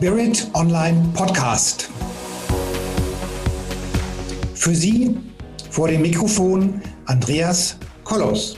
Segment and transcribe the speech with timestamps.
[0.00, 1.90] Spirit Online Podcast.
[4.54, 5.14] Für Sie
[5.68, 8.56] vor dem Mikrofon Andreas Kollos.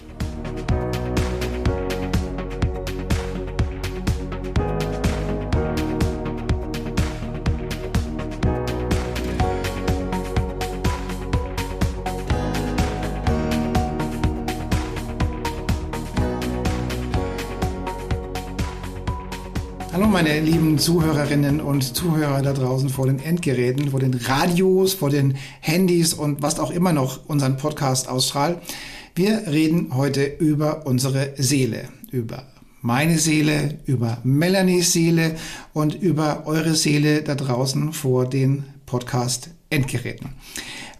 [19.92, 25.10] Hallo meine lieben Zuhörerinnen und Zuhörer da draußen vor den Endgeräten, vor den Radios, vor
[25.10, 28.58] den Handys und was auch immer noch unseren Podcast ausstrahlt.
[29.14, 32.44] Wir reden heute über unsere Seele, über
[32.80, 35.36] meine Seele, über Melanies Seele
[35.72, 40.30] und über eure Seele da draußen vor den Podcast Endgeräten.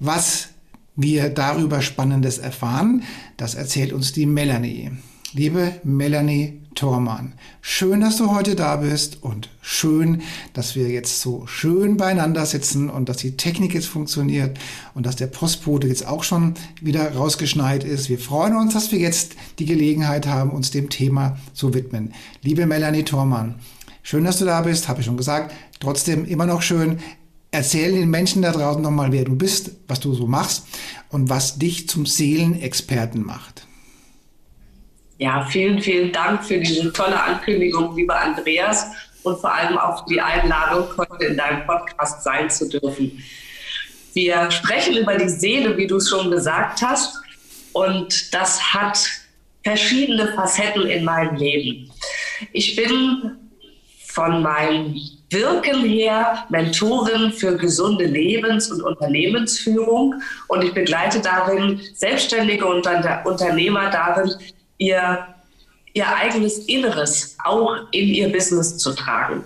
[0.00, 0.48] Was
[0.96, 3.02] wir darüber Spannendes erfahren,
[3.36, 4.90] das erzählt uns die Melanie.
[5.32, 11.46] Liebe Melanie Thormann, schön, dass du heute da bist und schön, dass wir jetzt so
[11.46, 14.58] schön beieinander sitzen und dass die Technik jetzt funktioniert
[14.94, 18.08] und dass der Postbote jetzt auch schon wieder rausgeschneit ist.
[18.08, 22.12] Wir freuen uns, dass wir jetzt die Gelegenheit haben, uns dem Thema zu widmen.
[22.42, 23.56] Liebe Melanie Thormann,
[24.02, 25.54] schön, dass du da bist, habe ich schon gesagt.
[25.80, 26.98] Trotzdem immer noch schön,
[27.54, 30.64] Erzähl den Menschen da draußen nochmal, wer du bist, was du so machst
[31.10, 33.66] und was dich zum Seelenexperten macht.
[35.22, 38.86] Ja, vielen, vielen Dank für diese tolle Ankündigung, lieber Andreas,
[39.22, 43.22] und vor allem auch die Einladung, heute in deinem Podcast sein zu dürfen.
[44.14, 47.22] Wir sprechen über die Seele, wie du es schon gesagt hast,
[47.72, 48.98] und das hat
[49.62, 51.88] verschiedene Facetten in meinem Leben.
[52.52, 53.30] Ich bin
[54.08, 54.96] von meinem
[55.30, 60.16] Wirken her Mentorin für gesunde Lebens- und Unternehmensführung
[60.48, 64.32] und ich begleite darin selbstständige Unternehmer darin,
[64.82, 65.26] ihr,
[65.94, 69.44] ihr eigenes Inneres auch in ihr Business zu tragen.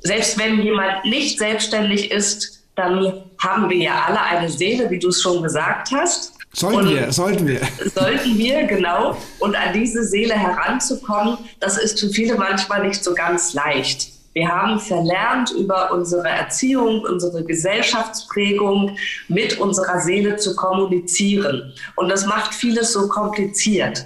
[0.00, 5.08] Selbst wenn jemand nicht selbstständig ist, dann haben wir ja alle eine Seele, wie du
[5.08, 6.34] es schon gesagt hast.
[6.52, 7.60] Sollten wir, sollten wir.
[7.94, 9.16] Sollten wir, genau.
[9.40, 14.08] Und an diese Seele heranzukommen, das ist für viele manchmal nicht so ganz leicht.
[14.36, 18.94] Wir haben verlernt, über unsere Erziehung, unsere Gesellschaftsprägung
[19.28, 21.72] mit unserer Seele zu kommunizieren.
[21.94, 24.04] Und das macht vieles so kompliziert.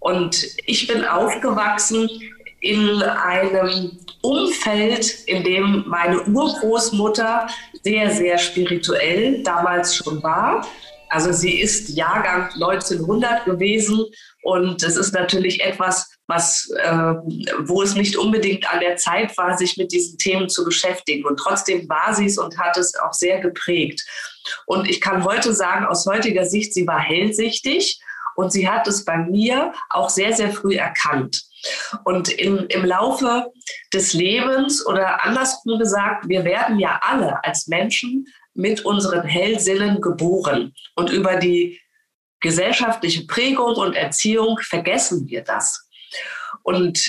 [0.00, 2.08] Und ich bin aufgewachsen
[2.60, 3.90] in einem
[4.22, 7.48] Umfeld, in dem meine Urgroßmutter
[7.82, 10.66] sehr, sehr spirituell damals schon war.
[11.10, 14.02] Also sie ist Jahrgang 1900 gewesen
[14.42, 17.14] und es ist natürlich etwas, was, äh,
[17.60, 21.24] wo es nicht unbedingt an der Zeit war, sich mit diesen Themen zu beschäftigen.
[21.24, 24.06] Und trotzdem war sie es und hat es auch sehr geprägt.
[24.66, 27.98] Und ich kann heute sagen, aus heutiger Sicht, sie war hellsichtig
[28.36, 31.44] und sie hat es bei mir auch sehr, sehr früh erkannt.
[32.04, 33.46] Und im, im Laufe
[33.92, 40.74] des Lebens oder andersrum gesagt, wir werden ja alle als Menschen mit unseren Hellsinnen geboren.
[40.94, 41.80] Und über die
[42.40, 45.87] gesellschaftliche Prägung und Erziehung vergessen wir das.
[46.62, 47.00] Und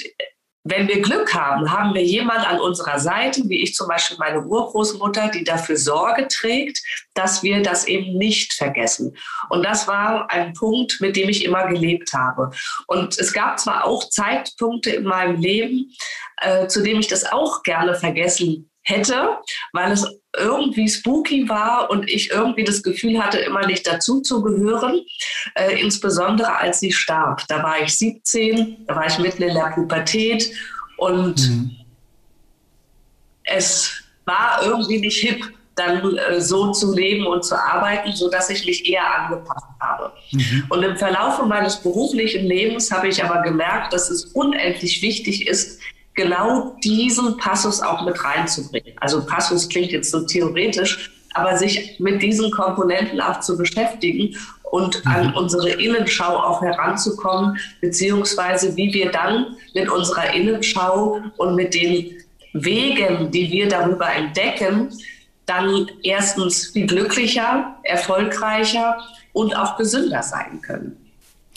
[0.65, 4.41] wenn wir Glück haben, haben wir jemand an unserer Seite, wie ich zum Beispiel meine
[4.41, 6.81] Urgroßmutter, die dafür Sorge trägt,
[7.13, 9.15] dass wir das eben nicht vergessen.
[9.49, 12.51] Und das war ein Punkt, mit dem ich immer gelebt habe.
[12.87, 15.91] Und es gab zwar auch Zeitpunkte in meinem Leben,
[16.41, 19.37] äh, zu dem ich das auch gerne vergessen hätte,
[19.71, 24.41] weil es irgendwie spooky war und ich irgendwie das Gefühl hatte, immer nicht dazu zu
[24.43, 25.01] gehören,
[25.55, 27.43] äh, insbesondere als sie starb.
[27.47, 30.51] Da war ich 17, da war ich mitten in der Pubertät
[30.97, 31.71] und mhm.
[33.43, 35.43] es war irgendwie nicht hip,
[35.75, 40.11] dann äh, so zu leben und zu arbeiten, sodass ich mich eher angepasst habe.
[40.31, 40.65] Mhm.
[40.69, 45.79] Und im Verlauf meines beruflichen Lebens habe ich aber gemerkt, dass es unendlich wichtig ist,
[46.19, 48.93] genau diesen Passus auch mit reinzubringen.
[48.99, 54.35] Also Passus klingt jetzt so theoretisch, aber sich mit diesen Komponenten auch zu beschäftigen
[54.71, 55.35] und an mhm.
[55.35, 62.17] unsere Innenschau auch heranzukommen, beziehungsweise wie wir dann mit unserer Innenschau und mit den
[62.51, 64.89] Wegen, die wir darüber entdecken,
[65.45, 68.97] dann erstens viel glücklicher, erfolgreicher
[69.31, 70.97] und auch gesünder sein können.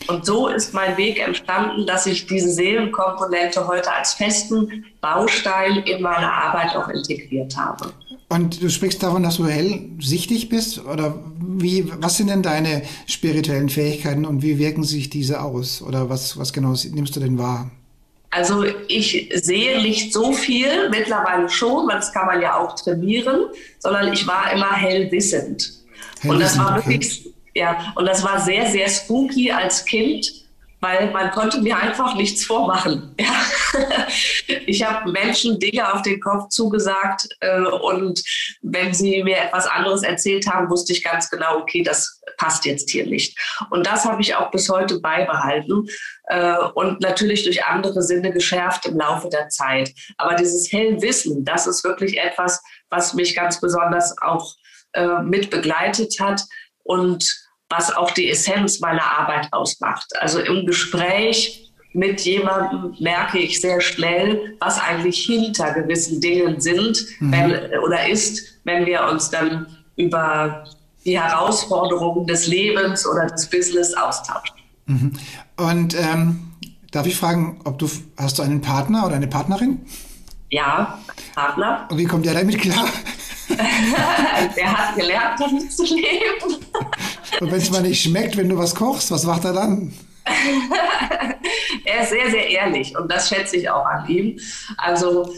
[0.09, 6.03] Und so ist mein Weg entstanden, dass ich diese Seelenkomponente heute als festen Baustein in
[6.03, 7.93] meine Arbeit auch integriert habe.
[8.29, 10.85] Und du sprichst davon, dass du hellsichtig bist?
[10.87, 15.83] Oder wie, was sind denn deine spirituellen Fähigkeiten und wie wirken sich diese aus?
[15.83, 17.71] Oder was, was genau nimmst du denn wahr?
[18.31, 23.49] Also ich sehe nicht so viel, mittlerweile schon, weil das kann man ja auch trainieren,
[23.79, 25.83] sondern ich war immer hellwissend.
[26.21, 30.43] hellwissend und das war wirklich ja, und das war sehr, sehr spooky als Kind.
[30.83, 33.15] weil man konnte mir einfach nichts vormachen.
[33.21, 34.07] Ja.
[34.67, 38.23] Ich habe Menschen Dinge auf den Kopf zugesagt äh, und
[38.61, 42.91] wenn sie mir etwas anderes erzählt haben, wusste ich ganz genau, okay, das passt jetzt
[42.91, 43.39] hier nicht.
[43.71, 45.89] Und das habe ich auch bis heute beibehalten
[46.25, 49.93] äh, und natürlich durch andere Sinne geschärft im Laufe der Zeit.
[50.19, 54.55] Aber dieses Hellwissen, das ist wirklich etwas, was mich ganz besonders auch
[54.93, 56.43] äh, mit begleitet hat
[56.83, 57.42] und
[57.73, 60.07] was auch die Essenz meiner Arbeit ausmacht.
[60.21, 67.05] Also im Gespräch mit jemandem merke ich sehr schnell, was eigentlich hinter gewissen Dingen sind
[67.21, 67.33] mhm.
[67.33, 69.67] wenn, oder ist, wenn wir uns dann
[69.97, 70.65] über
[71.05, 74.57] die Herausforderungen des Lebens oder des Business austauschen.
[74.87, 75.13] Mhm.
[75.57, 76.53] Und ähm,
[76.91, 79.81] darf ich fragen, ob du hast du einen Partner oder eine Partnerin?
[80.51, 80.99] Ja,
[81.35, 81.89] Partner.
[81.91, 82.87] Und wie kommt der damit klar?
[84.57, 86.57] der hat gelernt, damit zu leben.
[87.41, 89.93] Und wenn es mal nicht schmeckt, wenn du was kochst, was macht er dann?
[91.85, 94.39] er ist sehr, sehr ehrlich und das schätze ich auch an ihm.
[94.77, 95.33] Also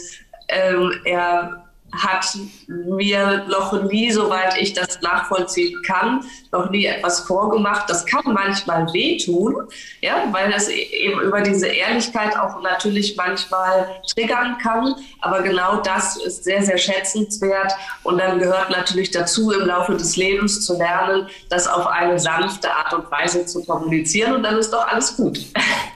[0.49, 1.64] ähm, er
[1.97, 2.37] hat
[2.67, 7.89] mir noch nie, soweit ich das nachvollziehen kann, noch nie etwas vorgemacht.
[7.89, 9.57] Das kann manchmal wehtun,
[10.01, 14.95] ja, weil es eben über diese Ehrlichkeit auch natürlich manchmal triggern kann.
[15.21, 17.73] Aber genau das ist sehr, sehr schätzenswert.
[18.03, 22.71] Und dann gehört natürlich dazu, im Laufe des Lebens zu lernen, das auf eine sanfte
[22.71, 24.35] Art und Weise zu kommunizieren.
[24.35, 25.39] Und dann ist doch alles gut.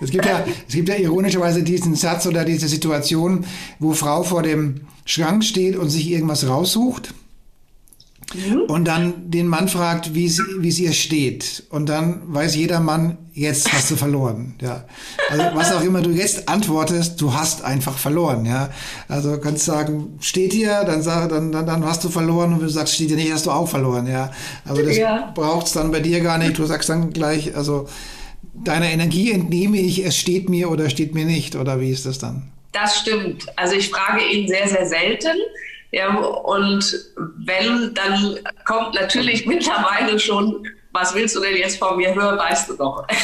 [0.01, 3.47] Es gibt ja, es gibt ja ironischerweise diesen Satz oder diese Situation,
[3.79, 7.15] wo Frau vor dem Schrank steht und sich irgendwas raussucht
[8.35, 8.61] mhm.
[8.69, 11.65] und dann den Mann fragt, wie es, wie es ihr steht.
[11.71, 14.57] Und dann weiß jeder Mann, jetzt hast du verloren.
[14.61, 14.85] Ja.
[15.31, 18.45] Also was auch immer du jetzt antwortest, du hast einfach verloren.
[18.45, 18.69] Ja.
[19.09, 22.59] Also du kannst sagen, steht hier, dann, sag, dann, dann, dann hast du verloren und
[22.59, 24.07] wenn du sagst, steht hier nicht, hast du auch verloren.
[24.07, 24.31] Ja.
[24.67, 25.33] Aber das ja.
[25.35, 26.59] braucht es dann bei dir gar nicht.
[26.59, 27.89] Du sagst dann gleich, also
[28.53, 31.57] deiner Energie entnehme ich, es steht mir oder steht mir nicht.
[31.57, 32.51] Oder wie ist das dann?
[32.81, 33.47] Das stimmt.
[33.57, 35.37] Also ich frage ihn sehr, sehr selten.
[35.91, 36.85] Ja, und
[37.17, 42.69] wenn, dann kommt natürlich mittlerweile schon, was willst du denn jetzt von mir hören, weißt
[42.69, 43.07] du doch.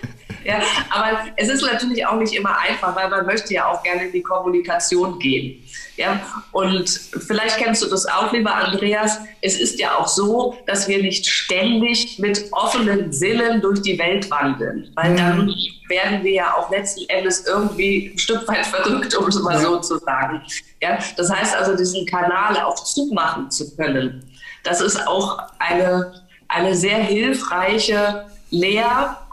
[0.44, 0.60] ja,
[0.90, 4.12] aber es ist natürlich auch nicht immer einfach, weil man möchte ja auch gerne in
[4.12, 5.62] die Kommunikation gehen.
[5.96, 6.18] Ja,
[6.52, 9.18] und vielleicht kennst du das auch, lieber Andreas.
[9.42, 14.30] Es ist ja auch so, dass wir nicht ständig mit offenen Sinnen durch die Welt
[14.30, 15.54] wandeln, weil dann mhm.
[15.88, 19.78] werden wir ja auch letzten Endes irgendwie ein Stück weit verrückt, um es mal so
[19.80, 20.42] zu sagen.
[20.80, 24.24] Ja, das heißt also, diesen Kanal auch zumachen zu können.
[24.62, 28.26] Das ist auch eine, eine sehr hilfreiche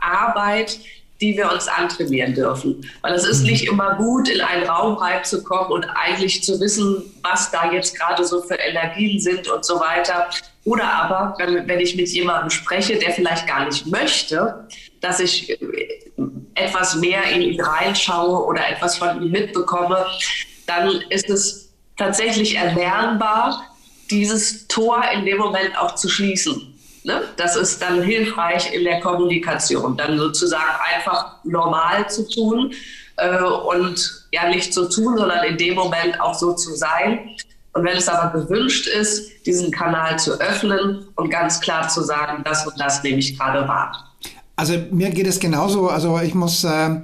[0.07, 0.80] Lehrarbeit,
[1.19, 2.88] die wir uns antrainieren dürfen.
[3.01, 3.48] Weil es ist mhm.
[3.48, 8.24] nicht immer gut, in einen Raum reinzukommen und eigentlich zu wissen, was da jetzt gerade
[8.24, 10.30] so für Energien sind und so weiter.
[10.63, 14.68] Oder aber, wenn, wenn ich mit jemandem spreche, der vielleicht gar nicht möchte,
[15.01, 15.57] dass ich äh,
[16.54, 20.06] etwas mehr in ihn reinschaue oder etwas von ihm mitbekomme,
[20.68, 23.64] dann ist es tatsächlich erlernbar,
[24.11, 26.77] dieses Tor in dem Moment auch zu schließen.
[27.07, 27.21] Ne?
[27.37, 32.73] Das ist dann hilfreich in der Kommunikation, dann sozusagen einfach normal zu tun
[33.16, 37.30] äh, und ja nicht zu tun, sondern in dem Moment auch so zu sein.
[37.71, 42.44] Und wenn es aber gewünscht ist, diesen Kanal zu öffnen und ganz klar zu sagen,
[42.44, 44.14] das und das nehme ich gerade wahr.
[44.57, 45.87] Also mir geht es genauso.
[45.87, 46.99] Also ich muss, äh,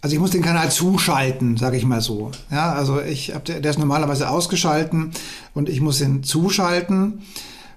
[0.00, 2.30] also ich muss den Kanal zuschalten, sage ich mal so.
[2.50, 5.10] Ja, also ich habe, der ist normalerweise ausgeschalten
[5.52, 7.20] und ich muss ihn zuschalten.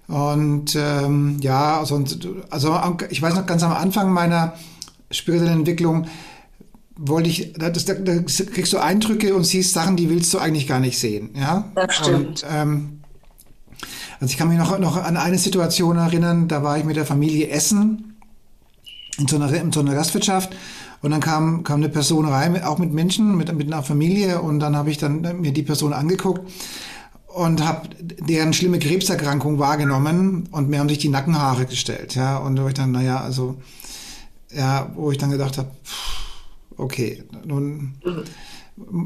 [0.10, 2.04] Und ähm, ja, also,
[2.50, 4.54] also ich weiß noch ganz am Anfang meiner
[5.12, 6.08] spirituellen Entwicklung
[7.02, 10.68] wollte ich, da, da, da kriegst du Eindrücke und siehst Sachen, die willst du eigentlich
[10.68, 11.30] gar nicht sehen.
[11.34, 12.28] Ja, das stimmt.
[12.28, 13.00] Und, ähm,
[14.20, 17.06] also ich kann mich noch, noch an eine Situation erinnern, da war ich mit der
[17.06, 18.18] Familie Essen
[19.18, 20.54] in so einer, in so einer Gastwirtschaft
[21.02, 24.60] und dann kam, kam eine Person rein, auch mit Menschen, mit, mit einer Familie und
[24.60, 26.42] dann habe ich dann mir die Person angeguckt
[27.34, 32.62] und habe deren schlimme Krebserkrankung wahrgenommen und mir haben sich die Nackenhaare gestellt, ja, und
[32.62, 33.58] wo ich dann, naja, also,
[34.52, 35.70] ja, wo ich dann gedacht habe,
[36.78, 37.94] okay, nun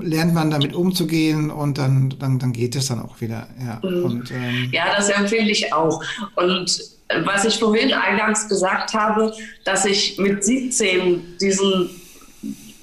[0.02, 3.80] lernt man damit umzugehen und dann, dann, dann geht es dann auch wieder, ja.
[3.88, 4.06] Mhm.
[4.06, 6.02] Und, ähm, ja, das empfehle ich auch.
[6.36, 6.82] Und
[7.26, 9.34] was ich vorhin eingangs gesagt habe,
[9.66, 11.90] dass ich mit 17 diesen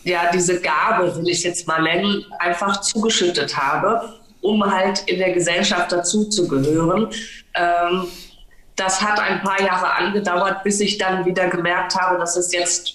[0.03, 5.33] ja, diese Gabe, will ich jetzt mal nennen, einfach zugeschüttet habe um halt in der
[5.33, 7.09] Gesellschaft dazuzugehören.
[7.55, 8.07] Ähm,
[8.77, 12.95] das hat ein paar Jahre angedauert, bis ich dann wieder gemerkt habe, dass es jetzt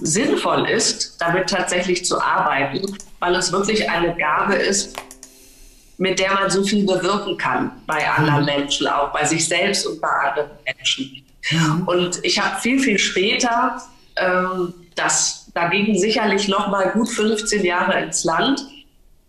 [0.00, 2.80] sinnvoll ist, damit tatsächlich zu arbeiten,
[3.20, 4.96] weil es wirklich eine Gabe ist,
[5.98, 8.46] mit der man so viel bewirken kann bei anderen mhm.
[8.46, 11.24] Menschen, auch bei sich selbst und bei anderen Menschen.
[11.86, 13.80] Und ich habe viel, viel später,
[14.16, 18.64] ähm, das, da gingen sicherlich noch mal gut 15 Jahre ins Land,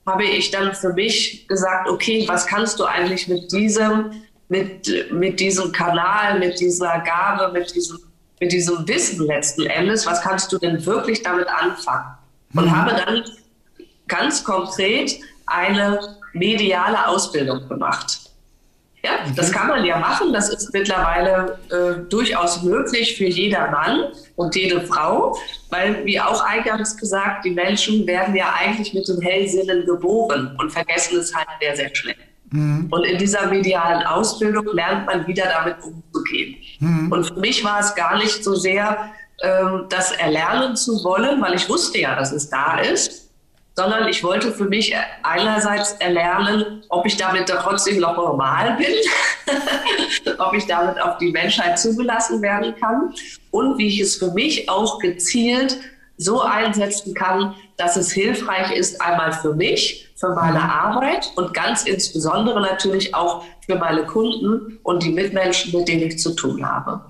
[0.05, 5.39] habe ich dann für mich gesagt, okay, was kannst du eigentlich mit diesem, mit, mit
[5.39, 7.99] diesem Kanal, mit dieser Gabe, mit diesem,
[8.39, 12.17] mit diesem Wissen letzten Endes, was kannst du denn wirklich damit anfangen?
[12.53, 12.75] Und mhm.
[12.75, 13.23] habe dann
[14.07, 18.19] ganz konkret eine mediale Ausbildung gemacht.
[19.05, 20.31] Ja, das kann man ja machen.
[20.31, 25.37] Das ist mittlerweile äh, durchaus möglich für jeder Mann und jede Frau,
[25.69, 30.71] weil, wie auch eingangs gesagt, die Menschen werden ja eigentlich mit dem Hellsinnen geboren und
[30.71, 32.15] vergessen es halt sehr, sehr schnell.
[32.49, 32.87] Mhm.
[32.91, 36.55] Und in dieser medialen Ausbildung lernt man wieder damit umzugehen.
[36.79, 37.11] Mhm.
[37.11, 39.11] Und für mich war es gar nicht so sehr,
[39.41, 43.22] ähm, das erlernen zu wollen, weil ich wusste ja, dass es da ist,
[43.75, 50.53] sondern ich wollte für mich einerseits erlernen, ob ich damit trotzdem noch normal bin, ob
[50.53, 53.13] ich damit auf die Menschheit zugelassen werden kann
[53.51, 55.79] und wie ich es für mich auch gezielt
[56.17, 60.69] so einsetzen kann, dass es hilfreich ist, einmal für mich, für meine mhm.
[60.69, 66.19] Arbeit und ganz insbesondere natürlich auch für meine Kunden und die Mitmenschen, mit denen ich
[66.19, 67.01] zu tun habe.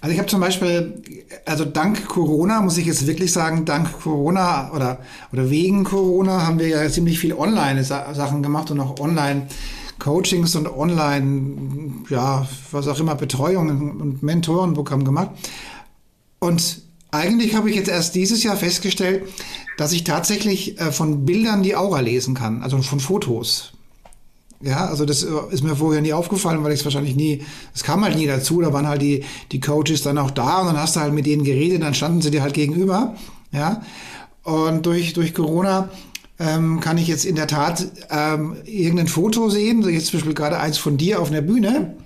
[0.00, 1.02] Also ich habe zum Beispiel,
[1.44, 4.98] also dank Corona, muss ich jetzt wirklich sagen, dank Corona oder,
[5.32, 12.04] oder wegen Corona haben wir ja ziemlich viel Online-Sachen gemacht und auch Online-Coachings und Online,
[12.10, 13.68] ja, was auch immer, Betreuung
[14.00, 15.30] und Mentorenprogramm gemacht.
[16.38, 19.28] Und eigentlich habe ich jetzt erst dieses Jahr festgestellt,
[19.78, 23.72] dass ich tatsächlich äh, von Bildern die Aura lesen kann, also von Fotos.
[24.60, 27.42] Ja, also das äh, ist mir vorher nie aufgefallen, weil ich es wahrscheinlich nie,
[27.74, 30.66] es kam halt nie dazu, da waren halt die, die Coaches dann auch da und
[30.66, 33.14] dann hast du halt mit denen geredet, dann standen sie dir halt gegenüber,
[33.52, 33.82] ja.
[34.42, 35.90] Und durch, durch Corona
[36.38, 40.58] ähm, kann ich jetzt in der Tat ähm, irgendein Foto sehen, jetzt zum Beispiel gerade
[40.58, 41.96] eins von dir auf der Bühne.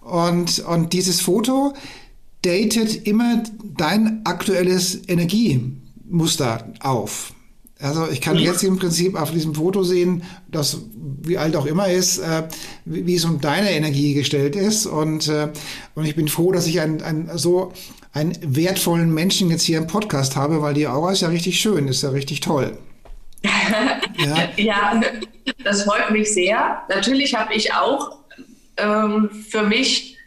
[0.00, 1.74] Und, und dieses Foto
[2.42, 3.42] datet immer
[3.76, 7.34] dein aktuelles Energiemuster auf.
[7.80, 10.78] Also ich kann jetzt im Prinzip auf diesem Foto sehen, dass
[11.22, 12.44] wie alt auch immer ist, äh,
[12.84, 14.86] wie, wie, es um deine Energie gestellt ist.
[14.86, 15.48] Und, äh,
[15.94, 17.72] und ich bin froh, dass ich einen, einen so
[18.12, 21.86] einen wertvollen Menschen jetzt hier im Podcast habe, weil die Aura ist ja richtig schön,
[21.86, 22.76] ist ja richtig toll.
[23.44, 24.48] ja.
[24.56, 25.00] ja,
[25.62, 26.82] das freut mich sehr.
[26.88, 28.18] Natürlich habe ich auch
[28.76, 30.17] ähm, für mich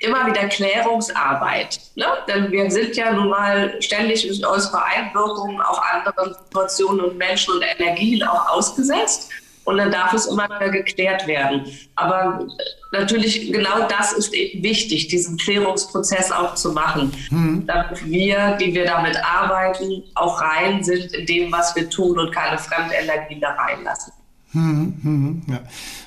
[0.00, 1.80] immer wieder Klärungsarbeit.
[1.96, 2.06] Ne?
[2.28, 7.54] Denn wir sind ja nun mal ständig durch unsere Einwirkungen auf andere Situationen und Menschen
[7.54, 9.30] und Energien auch ausgesetzt.
[9.64, 11.66] Und dann darf es immer wieder geklärt werden.
[11.94, 12.46] Aber
[12.92, 17.66] natürlich genau das ist eben wichtig, diesen Klärungsprozess auch zu machen, mhm.
[17.66, 22.34] damit wir, die wir damit arbeiten, auch rein sind in dem, was wir tun und
[22.34, 24.14] keine Fremdenergien da reinlassen.
[24.52, 25.60] Mhm, mhm, ja.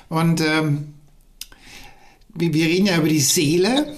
[0.08, 0.91] Und ähm
[2.34, 3.96] wir reden ja über die Seele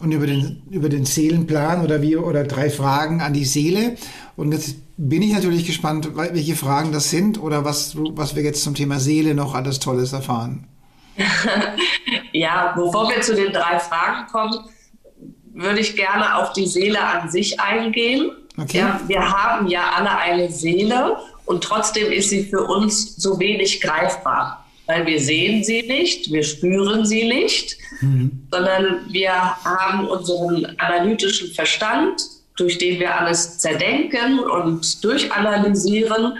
[0.00, 3.96] und über den, über den Seelenplan oder wie oder drei Fragen an die Seele.
[4.36, 8.62] Und jetzt bin ich natürlich gespannt, welche Fragen das sind oder was, was wir jetzt
[8.62, 10.66] zum Thema Seele noch alles Tolles erfahren.
[12.32, 14.58] ja, bevor wir zu den drei Fragen kommen,
[15.54, 18.30] würde ich gerne auf die Seele an sich eingehen.
[18.58, 18.78] Okay.
[18.78, 21.16] Ja, wir haben ja alle eine Seele
[21.46, 26.42] und trotzdem ist sie für uns so wenig greifbar weil wir sehen sie nicht, wir
[26.42, 28.46] spüren sie nicht, mhm.
[28.50, 29.32] sondern wir
[29.64, 32.22] haben unseren analytischen Verstand,
[32.56, 36.38] durch den wir alles zerdenken und durchanalysieren.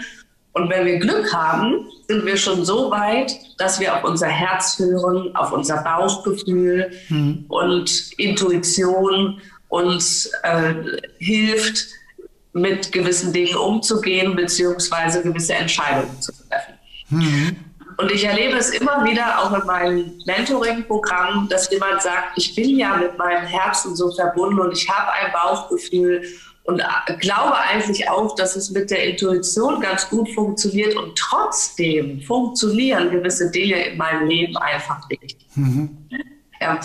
[0.53, 4.79] Und wenn wir Glück haben, sind wir schon so weit, dass wir auf unser Herz
[4.79, 7.45] hören, auf unser Bauchgefühl mhm.
[7.49, 10.73] und Intuition uns äh,
[11.19, 11.87] hilft,
[12.53, 16.73] mit gewissen Dingen umzugehen, beziehungsweise gewisse Entscheidungen zu treffen.
[17.09, 17.55] Mhm.
[17.97, 22.77] Und ich erlebe es immer wieder auch in meinem Mentoring-Programm, dass jemand sagt, ich bin
[22.77, 26.23] ja mit meinem Herzen so verbunden und ich habe ein Bauchgefühl
[26.67, 26.83] und
[27.19, 33.49] glaube eigentlich auch, dass es mit der Intuition ganz gut funktioniert und trotzdem funktionieren gewisse
[33.49, 35.37] Dinge in meinem Leben einfach nicht.
[35.55, 35.97] Mhm.
[36.59, 36.79] Ja.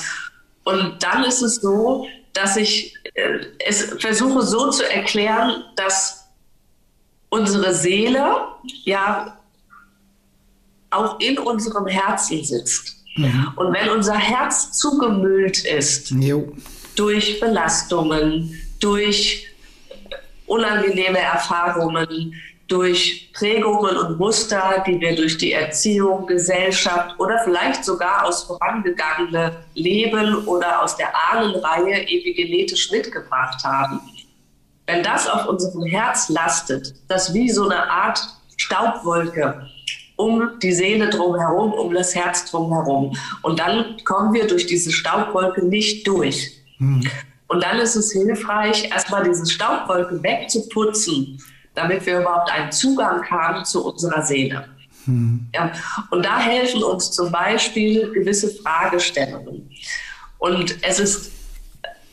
[0.64, 6.28] Und dann ist es so, dass ich äh, es versuche so zu erklären, dass
[7.28, 8.36] unsere Seele
[8.84, 9.41] ja
[10.92, 12.96] auch in unserem Herzen sitzt.
[13.16, 13.52] Mhm.
[13.56, 16.52] Und wenn unser Herz zugemüllt ist jo.
[16.96, 19.46] durch Belastungen, durch
[20.46, 22.34] unangenehme Erfahrungen,
[22.68, 29.56] durch Prägungen und Muster, die wir durch die Erziehung, Gesellschaft oder vielleicht sogar aus vorangegangene
[29.74, 34.00] Leben oder aus der Ahnenreihe epigenetisch mitgebracht haben.
[34.86, 38.20] Wenn das auf unserem Herz lastet, das wie so eine Art
[38.56, 39.68] Staubwolke
[40.22, 43.16] um die Seele drumherum, um das Herz drumherum.
[43.42, 46.52] Und dann kommen wir durch diese Staubwolke nicht durch.
[46.78, 47.08] Mhm.
[47.48, 51.42] Und dann ist es hilfreich, erstmal diese Staubwolke wegzuputzen,
[51.74, 54.68] damit wir überhaupt einen Zugang haben zu unserer Seele.
[55.06, 55.48] Mhm.
[55.54, 55.72] Ja,
[56.10, 59.70] und da helfen uns zum Beispiel gewisse Fragestellungen.
[60.38, 61.32] Und es ist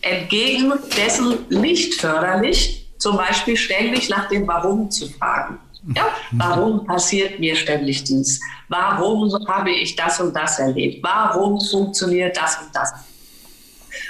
[0.01, 5.57] entgegen dessen nicht förderlich, zum Beispiel ständig nach dem Warum zu fragen.
[5.95, 8.41] Ja, warum passiert mir ständig dies?
[8.67, 11.03] Warum habe ich das und das erlebt?
[11.03, 12.93] Warum funktioniert das und das?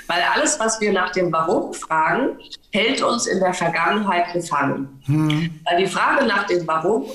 [0.07, 2.39] Weil alles, was wir nach dem Warum fragen,
[2.71, 5.01] hält uns in der Vergangenheit gefangen.
[5.05, 5.59] Hm.
[5.65, 7.05] Weil die Frage nach dem Warum,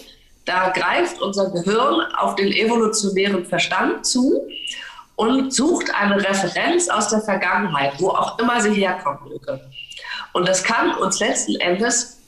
[0.44, 4.46] da greift unser Gehirn auf den evolutionären Verstand zu
[5.16, 9.60] und sucht eine Referenz aus der Vergangenheit, wo auch immer sie herkommen möge.
[10.32, 12.18] Und das kann uns letzten Endes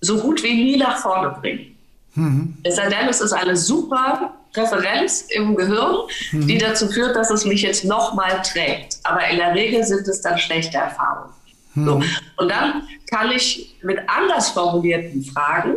[0.00, 1.73] so gut wie nie nach vorne bringen.
[2.14, 2.56] Mhm.
[2.62, 5.96] Es sei denn, es ist eine super Referenz im Gehirn,
[6.32, 6.46] mhm.
[6.46, 8.98] die dazu führt, dass es mich jetzt nochmal trägt.
[9.02, 11.32] Aber in der Regel sind es dann schlechte Erfahrungen.
[11.74, 11.84] Mhm.
[11.84, 12.02] So.
[12.36, 15.74] Und dann kann ich mit anders formulierten Fragen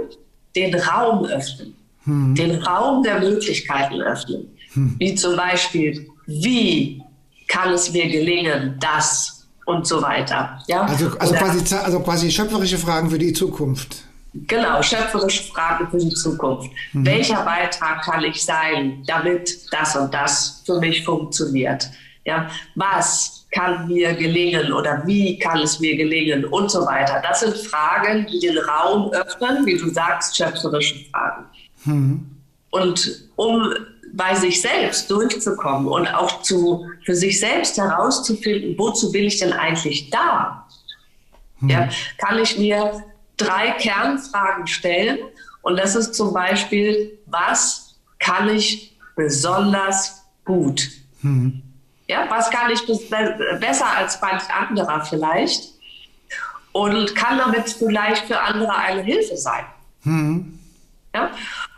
[0.55, 1.75] den Raum öffnen,
[2.05, 2.35] mhm.
[2.35, 4.47] den Raum der Möglichkeiten öffnen.
[4.73, 4.95] Mhm.
[4.99, 7.01] Wie zum Beispiel, wie
[7.47, 10.61] kann es mir gelingen, das und so weiter.
[10.67, 10.83] Ja?
[10.83, 14.06] Also, also, quasi, also quasi schöpferische Fragen für die Zukunft.
[14.33, 16.71] Genau, schöpferische Fragen für die Zukunft.
[16.93, 17.05] Mhm.
[17.05, 21.89] Welcher Beitrag kann ich sein, damit das und das für mich funktioniert?
[22.25, 27.21] Ja, was kann mir gelingen oder wie kann es mir gelingen und so weiter.
[27.23, 31.45] Das sind Fragen, die den Raum öffnen, wie du sagst, schöpferische Fragen.
[31.85, 32.29] Mhm.
[32.71, 33.73] Und um
[34.13, 39.53] bei sich selbst durchzukommen und auch zu, für sich selbst herauszufinden, wozu bin ich denn
[39.53, 40.67] eigentlich da?
[41.59, 41.69] Mhm.
[41.69, 43.03] Ja, kann ich mir
[43.37, 45.19] drei Kernfragen stellen.
[45.61, 50.89] Und das ist zum Beispiel, was kann ich besonders gut?
[51.21, 51.61] Mhm.
[52.07, 52.85] Ja, was kann ich
[53.59, 55.73] besser als manch anderer vielleicht?
[56.71, 59.65] Und kann damit vielleicht für andere eine Hilfe sein?
[60.03, 60.59] Mhm.
[61.13, 61.31] Ja?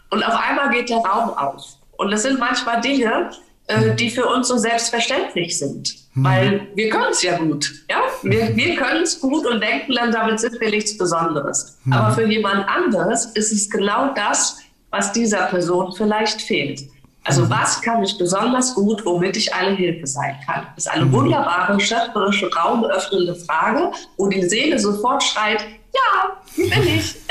[0.10, 1.66] Und auf einmal geht der Raum auf.
[1.98, 3.32] Und das sind manchmal Dinge,
[3.68, 5.96] äh, die für uns so selbstverständlich sind.
[6.20, 6.26] Mhm.
[6.26, 7.72] Weil wir können es ja gut.
[7.90, 8.02] Ja?
[8.24, 11.78] Wir, wir können es gut und denken dann, damit sind wir nichts Besonderes.
[11.86, 11.94] Mhm.
[11.94, 14.58] Aber für jemand anderes ist es genau das,
[14.90, 16.82] was dieser Person vielleicht fehlt.
[17.24, 17.50] Also mhm.
[17.50, 20.68] was kann ich besonders gut, womit ich eine Hilfe sein kann?
[20.76, 21.14] Das ist eine mhm.
[21.14, 27.16] wunderbare, schöpferische, raumöffnende Frage, wo die Seele sofort schreit, ja, bin ich?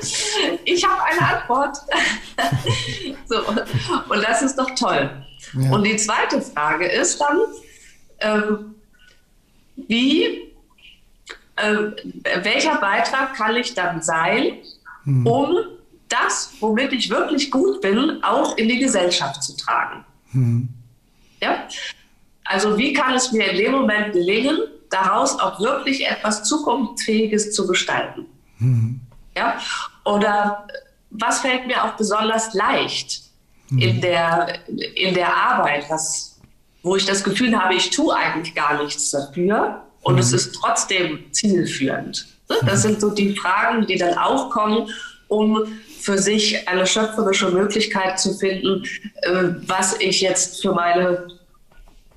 [0.64, 1.76] ich habe eine Antwort.
[3.26, 3.36] so.
[3.46, 5.10] Und das ist doch toll.
[5.54, 5.70] Ja.
[5.70, 7.38] Und die zweite Frage ist dann,
[8.20, 8.74] ähm,
[9.76, 10.52] wie,
[11.56, 11.76] äh,
[12.42, 14.58] welcher Beitrag kann ich dann sein,
[15.04, 15.26] hm.
[15.26, 15.56] um
[16.08, 20.04] das, womit ich wirklich gut bin, auch in die Gesellschaft zu tragen?
[20.32, 20.68] Hm.
[21.40, 21.66] Ja?
[22.44, 24.58] Also wie kann es mir in dem Moment gelingen,
[24.90, 28.26] daraus auch wirklich etwas Zukunftsfähiges zu gestalten?
[28.58, 29.00] Hm.
[29.36, 29.58] Ja?
[30.04, 30.66] Oder
[31.10, 33.29] was fällt mir auch besonders leicht?
[33.78, 34.00] In, mhm.
[34.00, 34.58] der,
[34.96, 36.38] in der Arbeit, was,
[36.82, 40.20] wo ich das Gefühl habe, ich tue eigentlich gar nichts dafür und mhm.
[40.20, 42.26] es ist trotzdem zielführend.
[42.48, 42.56] Ne?
[42.62, 42.88] Das mhm.
[42.88, 44.90] sind so die Fragen, die dann aufkommen,
[45.28, 45.66] um
[46.00, 48.84] für sich eine schöpferische Möglichkeit zu finden,
[49.22, 51.28] äh, was ich jetzt für meine,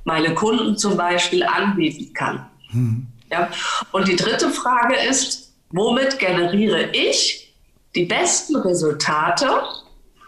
[0.06, 2.46] meine Kunden zum Beispiel anbieten kann.
[2.72, 3.08] Mhm.
[3.30, 3.50] Ja?
[3.92, 7.54] Und die dritte Frage ist, womit generiere ich
[7.96, 9.50] die besten Resultate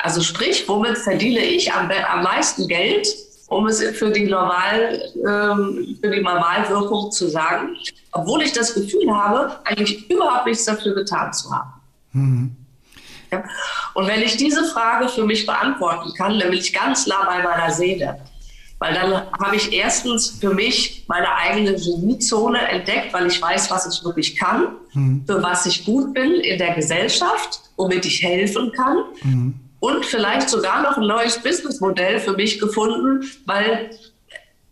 [0.06, 3.08] also sprich, womit verdiene ich am, am meisten Geld,
[3.48, 7.76] um es für die, Normal, ähm, für die Normalwirkung zu sagen,
[8.12, 11.74] obwohl ich das Gefühl habe, eigentlich überhaupt nichts dafür getan zu haben.
[12.12, 12.56] Mhm.
[13.32, 13.44] Ja?
[13.96, 17.42] Und wenn ich diese Frage für mich beantworten kann, dann bin ich ganz nah bei
[17.42, 18.20] meiner Seele.
[18.78, 23.88] Weil dann habe ich erstens für mich meine eigene Geniezone entdeckt, weil ich weiß, was
[23.92, 25.24] ich wirklich kann, mhm.
[25.26, 28.98] für was ich gut bin in der Gesellschaft, womit ich helfen kann.
[29.24, 33.92] Mhm und vielleicht sogar noch ein neues Businessmodell für mich gefunden, weil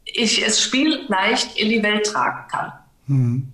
[0.06, 2.71] ich es spielleicht in die Welt tragen kann.
[3.08, 3.47] Hm.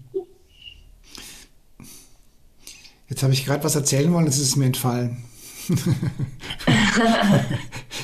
[3.09, 5.25] Jetzt habe ich gerade was erzählen wollen, jetzt ist es mir entfallen.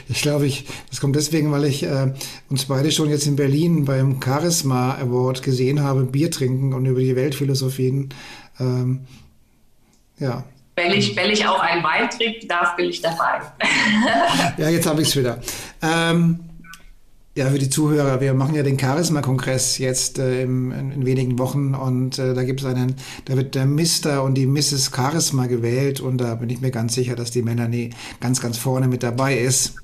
[0.09, 2.13] ich glaube, ich, das kommt deswegen, weil ich äh,
[2.49, 6.99] uns beide schon jetzt in Berlin beim Charisma Award gesehen habe, Bier trinken und über
[6.99, 8.09] die Weltphilosophien.
[8.59, 9.05] Ähm,
[10.19, 10.43] ja,
[10.75, 13.41] wenn ich, wenn ich auch einen Wein trinken darf, bin ich dabei.
[14.57, 15.39] ja, jetzt habe ich es wieder.
[15.81, 16.39] Ähm,
[17.37, 21.75] ja, für die Zuhörer, wir machen ja den Charisma-Kongress jetzt äh, in, in, wenigen Wochen
[21.75, 24.23] und äh, da gibt es einen, da wird der Mr.
[24.23, 24.91] und die Mrs.
[24.95, 27.89] Charisma gewählt und da bin ich mir ganz sicher, dass die Melanie
[28.21, 29.75] ganz, ganz vorne mit dabei ist.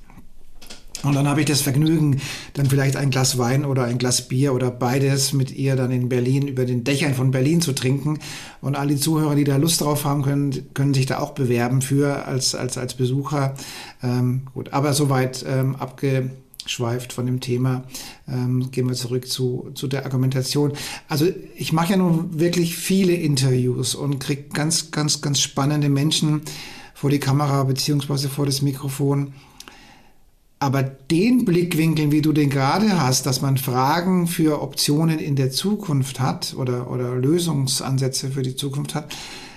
[1.02, 2.20] Und dann habe ich das Vergnügen,
[2.54, 6.08] dann vielleicht ein Glas Wein oder ein Glas Bier oder beides mit ihr dann in
[6.08, 8.20] Berlin über den Dächern von Berlin zu trinken.
[8.60, 12.26] Und alle Zuhörer, die da Lust drauf haben, können, können sich da auch bewerben für
[12.26, 13.54] als, als, als Besucher.
[14.02, 17.82] Ähm, gut, aber soweit ähm, abgeschweift von dem Thema.
[18.28, 20.72] Ähm, gehen wir zurück zu, zu der Argumentation.
[21.08, 26.42] Also ich mache ja nun wirklich viele Interviews und kriege ganz, ganz, ganz spannende Menschen
[26.94, 29.32] vor die Kamera beziehungsweise vor das Mikrofon.
[30.62, 35.50] Aber den Blickwinkel, wie du den gerade hast, dass man Fragen für Optionen in der
[35.50, 39.12] Zukunft hat oder, oder Lösungsansätze für die Zukunft hat,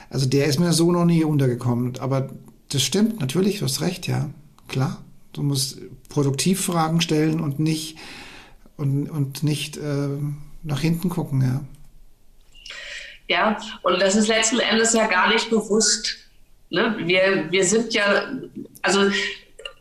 [0.09, 1.93] also der ist mir so noch nie untergekommen.
[1.99, 2.31] Aber
[2.69, 4.31] das stimmt, natürlich, du hast recht, ja,
[4.67, 5.03] klar.
[5.31, 5.77] Du musst
[6.09, 7.99] Produktivfragen stellen und nicht,
[8.75, 10.07] und, und nicht äh,
[10.63, 11.63] nach hinten gucken, ja.
[13.27, 16.17] Ja, und das ist letzten Endes ja gar nicht bewusst.
[16.71, 16.95] Ne?
[17.05, 18.27] Wir, wir sind ja,
[18.81, 19.11] also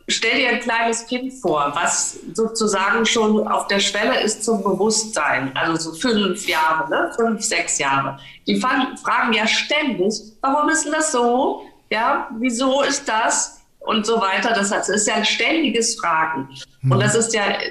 [0.07, 5.51] stell dir ein kleines Kind vor, was sozusagen schon auf der Schwelle ist zum Bewusstsein,
[5.55, 7.11] also so fünf Jahre, ne?
[7.15, 8.17] fünf, sechs Jahre.
[8.47, 11.63] Die fragen ja ständig, warum ist denn das so?
[11.89, 13.61] Ja, wieso ist das?
[13.79, 14.53] Und so weiter.
[14.53, 16.49] Das ist ja ein ständiges Fragen.
[16.81, 16.91] Mhm.
[16.91, 17.69] Und das ist ja äh,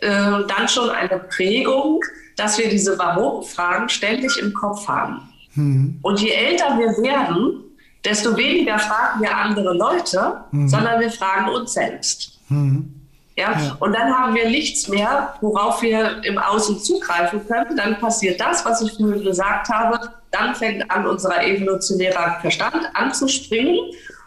[0.00, 2.00] dann schon eine Prägung,
[2.36, 5.28] dass wir diese Warum-Fragen ständig im Kopf haben.
[5.54, 5.98] Mhm.
[6.02, 7.65] Und je älter wir werden,
[8.04, 10.68] desto weniger fragen wir andere Leute, mhm.
[10.68, 12.38] sondern wir fragen uns selbst.
[12.48, 12.92] Mhm.
[13.36, 13.52] Ja?
[13.52, 13.76] ja?
[13.80, 17.76] und dann haben wir nichts mehr, worauf wir im Außen zugreifen können.
[17.76, 19.98] Dann passiert das, was ich vorhin gesagt habe.
[20.30, 23.78] Dann fängt an, unser evolutionärer Verstand anzuspringen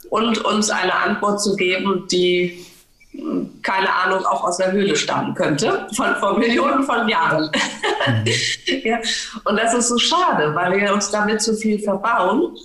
[0.10, 2.66] und uns eine Antwort zu geben, die
[3.12, 7.50] hm, keine Ahnung, auch aus der Höhle stammen könnte, von vor Millionen von Jahren.
[8.08, 8.26] Mhm.
[8.84, 9.00] ja,
[9.46, 12.56] und das ist so schade, weil wir uns damit zu viel verbauen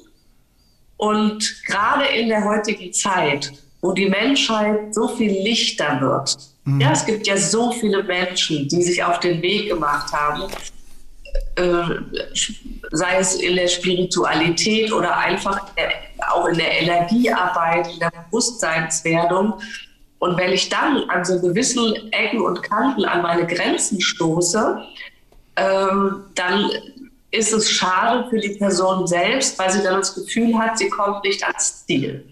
[0.97, 6.81] und gerade in der heutigen Zeit, wo die Menschheit so viel lichter wird, mhm.
[6.81, 10.51] ja, es gibt ja so viele Menschen, die sich auf den Weg gemacht haben,
[11.57, 11.83] äh,
[12.93, 18.13] sei es in der Spiritualität oder einfach in der, auch in der Energiearbeit, in der
[18.27, 19.55] Bewusstseinswerdung.
[20.19, 24.83] Und wenn ich dann an so gewissen Ecken und Kanten an meine Grenzen stoße,
[25.57, 26.71] ähm, dann
[27.35, 31.25] ist es schade für die Person selbst, weil sie dann das Gefühl hat, sie kommt
[31.25, 32.25] nicht ans Ziel.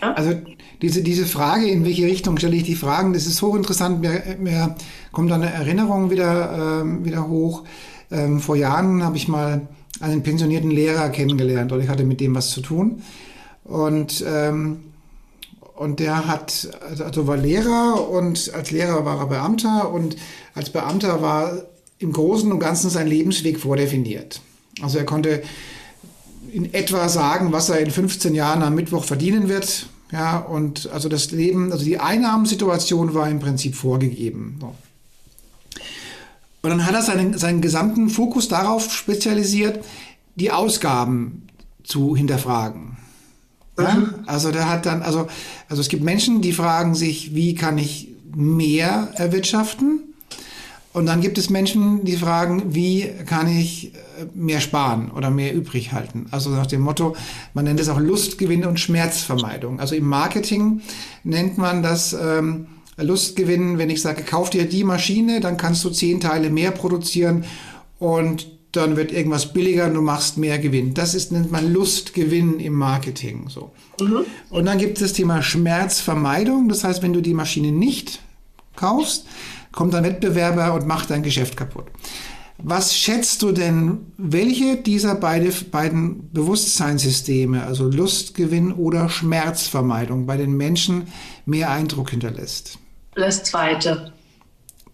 [0.00, 0.14] Ja?
[0.14, 0.34] Also
[0.80, 4.00] diese, diese Frage, in welche Richtung stelle ich die Fragen, das ist hochinteressant.
[4.00, 4.76] Mir, mir
[5.12, 7.64] kommt eine Erinnerung wieder, ähm, wieder hoch.
[8.10, 9.68] Ähm, vor Jahren habe ich mal
[10.00, 13.02] einen pensionierten Lehrer kennengelernt und ich hatte mit dem was zu tun.
[13.64, 14.80] Und, ähm,
[15.76, 16.68] und der hat,
[16.98, 20.16] also war Lehrer und als Lehrer war er Beamter und
[20.54, 21.52] als Beamter war
[22.02, 24.40] im Großen und Ganzen sein Lebensweg vordefiniert.
[24.80, 25.42] Also er konnte
[26.52, 29.86] in etwa sagen, was er in 15 Jahren am Mittwoch verdienen wird.
[30.10, 34.58] Ja, und also das Leben, also die Einnahmensituation war im Prinzip vorgegeben.
[34.60, 34.74] So.
[36.62, 39.84] Und dann hat er seinen, seinen gesamten Fokus darauf spezialisiert,
[40.36, 41.46] die Ausgaben
[41.82, 42.98] zu hinterfragen.
[43.78, 43.94] Ja?
[43.94, 44.14] Mhm.
[44.26, 45.26] Also der hat dann, also,
[45.68, 50.11] also es gibt Menschen, die fragen sich, wie kann ich mehr erwirtschaften?
[50.92, 55.54] Und dann gibt es Menschen, die fragen, wie kann ich äh, mehr sparen oder mehr
[55.54, 56.26] übrig halten?
[56.30, 57.16] Also nach dem Motto,
[57.54, 59.80] man nennt es auch Lustgewinn und Schmerzvermeidung.
[59.80, 60.82] Also im Marketing
[61.24, 62.66] nennt man das ähm,
[62.98, 67.44] Lustgewinn, wenn ich sage, kauf dir die Maschine, dann kannst du zehn Teile mehr produzieren
[67.98, 70.94] und dann wird irgendwas billiger und du machst mehr Gewinn.
[70.94, 73.48] Das ist, nennt man Lustgewinn im Marketing.
[73.48, 73.70] So.
[74.00, 74.24] Mhm.
[74.48, 76.68] Und dann gibt es das Thema Schmerzvermeidung.
[76.68, 78.20] Das heißt, wenn du die Maschine nicht
[78.74, 79.26] kaufst,
[79.72, 81.86] kommt ein Wettbewerber und macht dein Geschäft kaputt.
[82.58, 90.56] Was schätzt du denn, welche dieser beide, beiden Bewusstseinssysteme, also Lustgewinn oder Schmerzvermeidung, bei den
[90.56, 91.08] Menschen
[91.44, 92.78] mehr Eindruck hinterlässt?
[93.16, 94.12] Das zweite.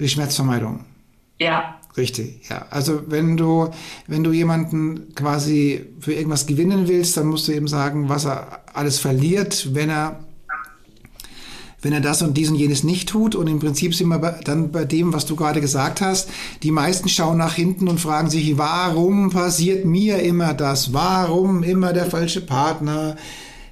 [0.00, 0.84] Die Schmerzvermeidung.
[1.38, 1.74] Ja.
[1.96, 2.66] Richtig, ja.
[2.70, 3.70] Also wenn du,
[4.06, 8.62] wenn du jemanden quasi für irgendwas gewinnen willst, dann musst du ihm sagen, was er
[8.72, 10.20] alles verliert, wenn er
[11.80, 13.34] wenn er das und dies und jenes nicht tut.
[13.34, 16.28] Und im Prinzip sind wir dann bei dem, was du gerade gesagt hast.
[16.62, 20.92] Die meisten schauen nach hinten und fragen sich, warum passiert mir immer das?
[20.92, 23.16] Warum immer der falsche Partner?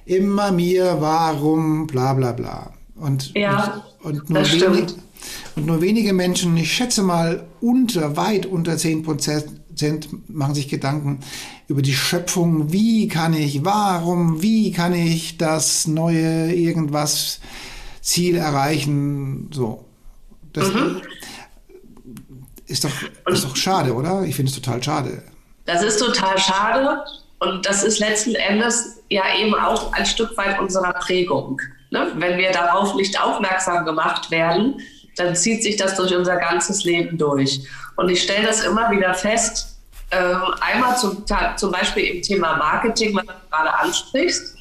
[0.05, 2.71] Immer mir, warum, bla bla bla.
[2.95, 4.95] Und, ja, und, und nur wenig,
[5.55, 9.49] und nur wenige Menschen, ich schätze mal unter, weit unter 10 Prozent,
[10.29, 11.19] machen sich Gedanken
[11.67, 12.71] über die Schöpfung.
[12.71, 17.39] Wie kann ich, warum, wie kann ich das neue irgendwas
[18.07, 19.83] Ziel erreichen, so.
[20.53, 21.01] Das mhm.
[22.65, 22.91] ist, doch,
[23.25, 24.23] ist doch schade, oder?
[24.23, 25.23] Ich finde es total schade.
[25.65, 27.03] Das ist total schade
[27.39, 31.59] und das ist letzten Endes ja eben auch ein Stück weit unserer Prägung.
[31.89, 32.13] Ne?
[32.15, 34.79] Wenn wir darauf nicht aufmerksam gemacht werden,
[35.17, 37.67] dann zieht sich das durch unser ganzes Leben durch.
[37.97, 39.79] Und ich stelle das immer wieder fest,
[40.11, 41.25] äh, einmal zum,
[41.57, 44.56] zum Beispiel im Thema Marketing, was du gerade ansprichst.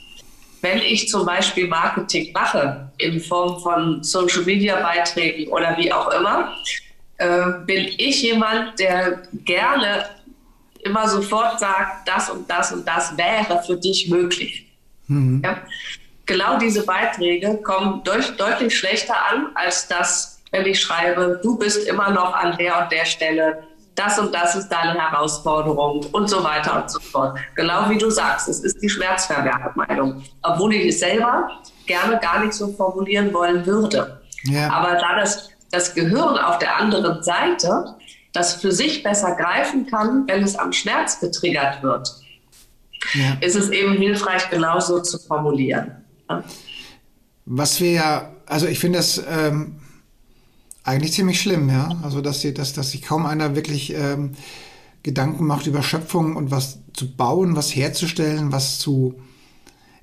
[0.62, 6.56] Wenn ich zum Beispiel Marketing mache in Form von Social-Media-Beiträgen oder wie auch immer,
[7.18, 10.06] äh, bin ich jemand, der gerne
[10.80, 14.66] immer sofort sagt, das und das und das wäre für dich möglich.
[15.08, 15.42] Mhm.
[15.44, 15.58] Ja?
[16.24, 21.86] Genau diese Beiträge kommen durch, deutlich schlechter an, als das, wenn ich schreibe, du bist
[21.86, 23.62] immer noch an der und der Stelle,
[23.96, 27.38] das und das ist deine Herausforderung und so weiter und so fort.
[27.54, 31.48] Genau wie du sagst, es ist die Schmerzverwertmeinung, obwohl ich es selber
[31.86, 34.20] gerne gar nicht so formulieren wollen würde.
[34.44, 34.70] Ja.
[34.70, 37.96] Aber da das, das Gehirn auf der anderen Seite
[38.32, 42.12] das für sich besser greifen kann, wenn es am Schmerz getriggert wird,
[43.14, 43.36] ja.
[43.40, 46.04] ist es eben hilfreich, genauso zu formulieren.
[47.46, 49.80] Was wir ja, also ich finde das ähm,
[50.86, 51.90] eigentlich ziemlich schlimm, ja.
[52.02, 54.32] Also dass, sie, dass, dass sich kaum einer wirklich ähm,
[55.02, 59.14] Gedanken macht über Schöpfung und was zu bauen, was herzustellen, was zu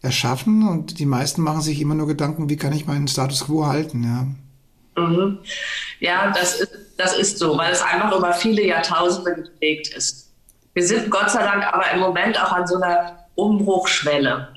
[0.01, 0.67] erschaffen.
[0.67, 4.03] Und die meisten machen sich immer nur Gedanken, wie kann ich meinen Status quo halten,
[4.03, 4.27] ja.
[5.01, 5.39] Mhm.
[5.99, 10.29] Ja, das ist, das ist so, weil es einfach über viele Jahrtausende geprägt ist.
[10.73, 14.49] Wir sind Gott sei Dank aber im Moment auch an so einer Umbruchschwelle,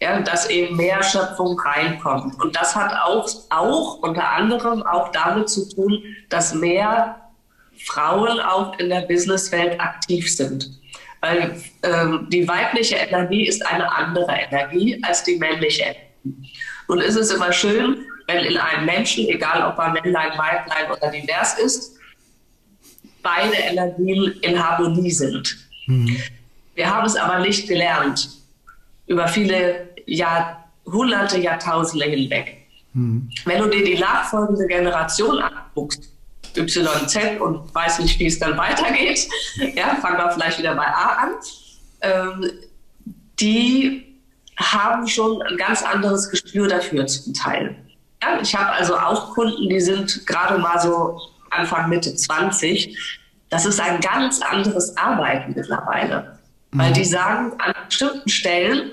[0.00, 2.40] ja, dass eben mehr Schöpfung reinkommt.
[2.42, 7.16] Und das hat auch, auch unter anderem auch damit zu tun, dass mehr
[7.86, 10.70] Frauen auch in der Businesswelt aktiv sind.
[11.20, 16.52] Weil ähm, die weibliche Energie ist eine andere Energie als die männliche Energie.
[17.06, 21.58] Es ist immer schön, wenn in einem Menschen, egal ob er Männlein, Weiblein oder divers
[21.58, 21.96] ist,
[23.22, 25.56] beide Energien in Harmonie sind.
[25.86, 26.16] Mhm.
[26.74, 28.28] Wir haben es aber nicht gelernt,
[29.06, 32.66] über viele Jahrhunderte, Jahrtausende hinweg.
[32.92, 33.30] Mhm.
[33.44, 36.10] Wenn du dir die nachfolgende Generation anguckst,
[36.56, 39.28] YZ und weiß nicht, wie es dann weitergeht,
[39.74, 41.30] ja, fangen wir vielleicht wieder bei A an,
[42.00, 42.50] ähm,
[43.38, 44.06] die
[44.58, 47.76] haben schon ein ganz anderes Gespür dafür zum Teil.
[48.22, 52.96] Ja, ich habe also auch Kunden, die sind gerade mal so Anfang, Mitte 20.
[53.50, 56.38] Das ist ein ganz anderes Arbeiten mittlerweile.
[56.70, 56.78] Mhm.
[56.78, 58.92] Weil die sagen, an bestimmten Stellen,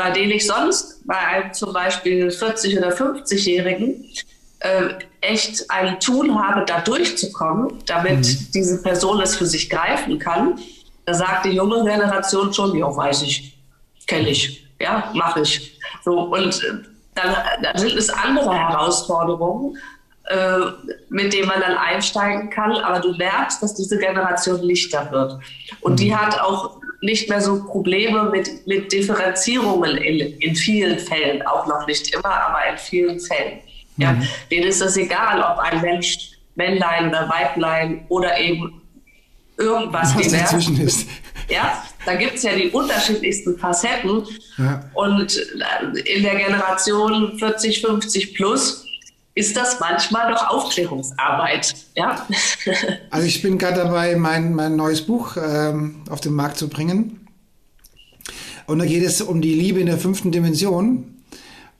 [0.00, 4.02] bei denen ich sonst bei einem zum Beispiel 40- oder 50-Jährigen
[4.60, 8.46] äh, echt ein Tool habe, da durchzukommen, damit mhm.
[8.54, 10.58] diese Person es für sich greifen kann,
[11.04, 13.58] da sagt die junge Generation schon, ja, weiß ich,
[14.06, 15.78] kenne ich, ja, mache ich.
[16.02, 16.72] So, und äh,
[17.14, 19.76] dann, dann sind es andere Herausforderungen,
[20.24, 20.60] äh,
[21.10, 22.72] mit denen man dann einsteigen kann.
[22.72, 25.38] Aber du merkst, dass diese Generation lichter wird.
[25.82, 26.20] Und die mhm.
[26.20, 31.86] hat auch nicht mehr so Probleme mit, mit Differenzierungen in, in vielen Fällen, auch noch
[31.86, 33.60] nicht immer, aber in vielen Fällen.
[33.96, 34.26] Ja, mhm.
[34.50, 38.82] Denen ist es egal, ob ein Mensch Männlein oder Weiblein oder eben
[39.56, 41.08] irgendwas Was dazwischen ist.
[41.48, 44.24] Ja, da gibt es ja die unterschiedlichsten Facetten.
[44.56, 44.88] Ja.
[44.94, 48.86] Und äh, in der Generation 40, 50 plus
[49.34, 51.74] ist das manchmal doch Aufklärungsarbeit.
[51.94, 52.26] Ja?
[53.10, 57.26] Also ich bin gerade dabei, mein, mein neues Buch ähm, auf den Markt zu bringen.
[58.66, 61.16] Und da geht es um die Liebe in der fünften Dimension.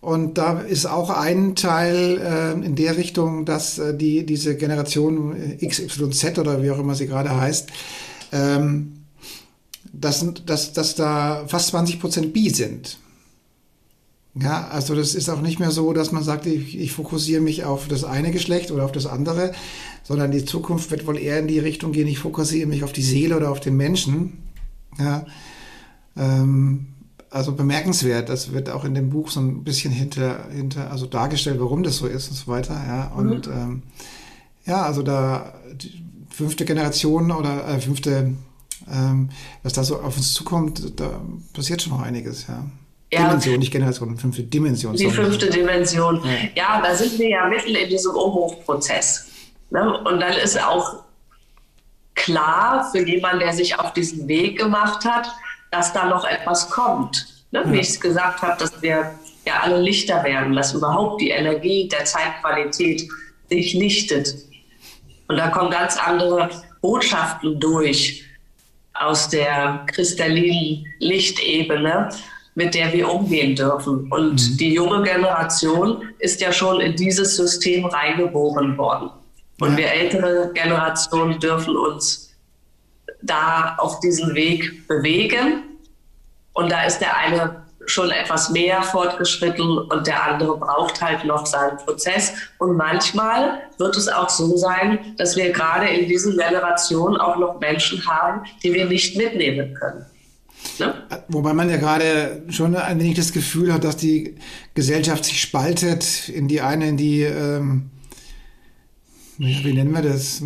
[0.00, 5.58] Und da ist auch ein Teil äh, in der Richtung, dass äh, die, diese Generation
[5.62, 7.68] XYZ oder wie auch immer sie gerade heißt,
[8.32, 9.04] ähm,
[9.92, 12.98] dass, dass, dass da fast 20 Prozent Bi sind.
[14.34, 17.64] Ja, also das ist auch nicht mehr so, dass man sagt, ich, ich fokussiere mich
[17.64, 19.52] auf das eine Geschlecht oder auf das andere,
[20.04, 23.02] sondern die Zukunft wird wohl eher in die Richtung gehen, ich fokussiere mich auf die
[23.02, 24.38] Seele oder auf den Menschen.
[24.98, 25.26] Ja,
[26.16, 26.86] ähm,
[27.28, 31.60] also bemerkenswert, das wird auch in dem Buch so ein bisschen hinter, hinter also dargestellt,
[31.60, 32.74] warum das so ist und so weiter.
[32.74, 33.52] Ja, und mhm.
[33.52, 33.82] ähm,
[34.64, 38.34] ja, also da die fünfte Generation oder äh, fünfte
[38.90, 39.28] ähm,
[39.62, 41.20] was da so auf uns zukommt, da
[41.52, 42.64] passiert schon noch einiges, ja.
[43.12, 43.24] Ja.
[43.26, 44.94] Dimension, nicht Generation, fünfte Dimension.
[44.94, 46.22] Die fünfte Dimension.
[46.54, 46.76] Ja.
[46.76, 46.82] ja.
[46.82, 49.28] da sind wir ja mitten in diesem Umbruchprozess.
[49.70, 49.98] Ne?
[50.04, 51.02] Und dann ist auch
[52.14, 55.28] klar für jemanden, der sich auf diesen Weg gemacht hat,
[55.70, 57.44] dass da noch etwas kommt.
[57.50, 57.62] Ne?
[57.64, 57.72] Ja.
[57.72, 61.88] Wie ich es gesagt habe, dass wir ja alle lichter werden, dass überhaupt die Energie
[61.88, 63.08] der Zeitqualität
[63.48, 64.34] sich lichtet.
[65.28, 68.24] Und da kommen ganz andere Botschaften durch
[68.94, 72.10] aus der kristallinen Lichtebene,
[72.60, 74.12] mit der wir umgehen dürfen.
[74.12, 74.56] Und mhm.
[74.58, 79.10] die junge Generation ist ja schon in dieses System reingeboren worden.
[79.60, 79.76] Und ja.
[79.78, 82.36] wir ältere Generationen dürfen uns
[83.22, 85.78] da auf diesen Weg bewegen.
[86.52, 91.46] Und da ist der eine schon etwas mehr fortgeschritten und der andere braucht halt noch
[91.46, 92.34] seinen Prozess.
[92.58, 97.58] Und manchmal wird es auch so sein, dass wir gerade in diesen Generationen auch noch
[97.58, 100.04] Menschen haben, die wir nicht mitnehmen können.
[100.78, 100.94] Ne?
[101.28, 104.36] Wobei man ja gerade schon ein wenig das Gefühl hat, dass die
[104.74, 107.90] Gesellschaft sich spaltet in die eine, in die ähm
[109.42, 110.42] wie nennen wir das,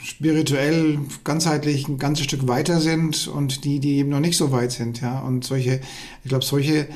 [0.00, 4.70] spirituell, ganzheitlich ein ganzes Stück weiter sind und die, die eben noch nicht so weit
[4.70, 5.18] sind, ja.
[5.18, 5.80] Und solche,
[6.22, 6.86] ich glaube, solche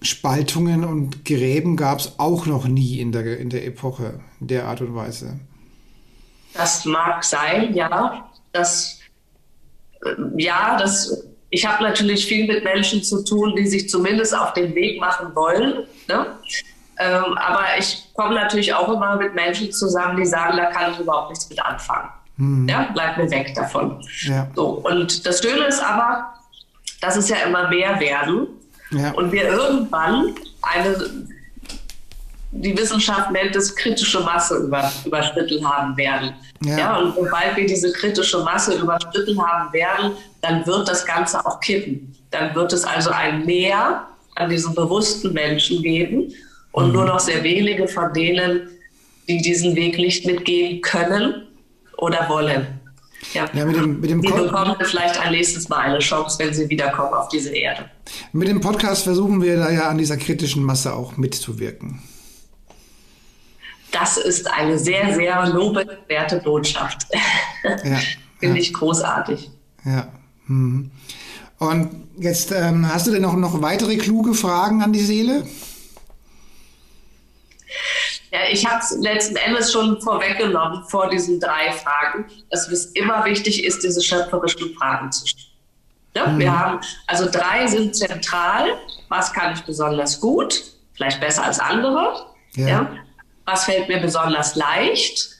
[0.00, 4.66] Spaltungen und Gräben gab es auch noch nie in der, in der Epoche, in der
[4.66, 5.40] Art und Weise.
[6.54, 8.30] Das mag sein, ja.
[8.52, 8.99] Das,
[10.36, 14.74] ja, das, ich habe natürlich viel mit Menschen zu tun, die sich zumindest auf den
[14.74, 15.86] Weg machen wollen.
[16.08, 16.26] Ne?
[16.98, 20.98] Ähm, aber ich komme natürlich auch immer mit Menschen zusammen, die sagen, da kann ich
[20.98, 22.08] überhaupt nichts mit anfangen.
[22.36, 22.68] Hm.
[22.68, 24.04] Ja, bleib mir weg davon.
[24.22, 24.46] Ja.
[24.54, 26.34] So, und das Schöne ist aber,
[27.00, 28.48] dass es ja immer mehr werden
[28.90, 29.12] ja.
[29.12, 31.10] und wir irgendwann eine,
[32.52, 36.34] die Wissenschaft nennt es kritische Masse über, überschritten haben werden.
[36.64, 36.78] Ja.
[36.78, 36.98] ja.
[36.98, 42.14] und sobald wir diese kritische Masse überschritten haben werden, dann wird das Ganze auch kippen.
[42.30, 46.32] Dann wird es also ein Mehr an diesen bewussten Menschen geben
[46.72, 46.92] und mhm.
[46.92, 48.68] nur noch sehr wenige von denen,
[49.28, 51.46] die diesen Weg nicht mitgehen können
[51.98, 52.66] oder wollen.
[53.34, 53.48] Ja.
[53.52, 56.68] ja mit dem, mit dem die bekommen vielleicht ein nächstes Mal eine Chance, wenn sie
[56.68, 57.84] wiederkommen auf diese Erde.
[58.32, 62.00] Mit dem Podcast versuchen wir da ja an dieser kritischen Masse auch mitzuwirken.
[63.92, 67.06] Das ist eine sehr, sehr lobenswerte Botschaft.
[67.62, 67.98] Ja,
[68.38, 68.62] Finde ja.
[68.62, 69.50] ich großartig.
[69.84, 70.08] Ja.
[70.46, 70.90] Mhm.
[71.58, 75.46] Und jetzt ähm, hast du denn noch, noch weitere kluge Fragen an die Seele?
[78.32, 83.24] Ja, ich habe es letzten Endes schon vorweggenommen vor diesen drei Fragen, dass es immer
[83.24, 85.46] wichtig ist, diese schöpferischen Fragen zu stellen.
[86.16, 86.38] Ja, mhm.
[86.38, 88.78] Wir haben, also drei sind zentral.
[89.08, 90.62] Was kann ich besonders gut?
[90.94, 92.26] Vielleicht besser als andere.
[92.54, 92.68] Ja.
[92.68, 92.92] ja.
[93.44, 95.30] Was fällt mir besonders leicht?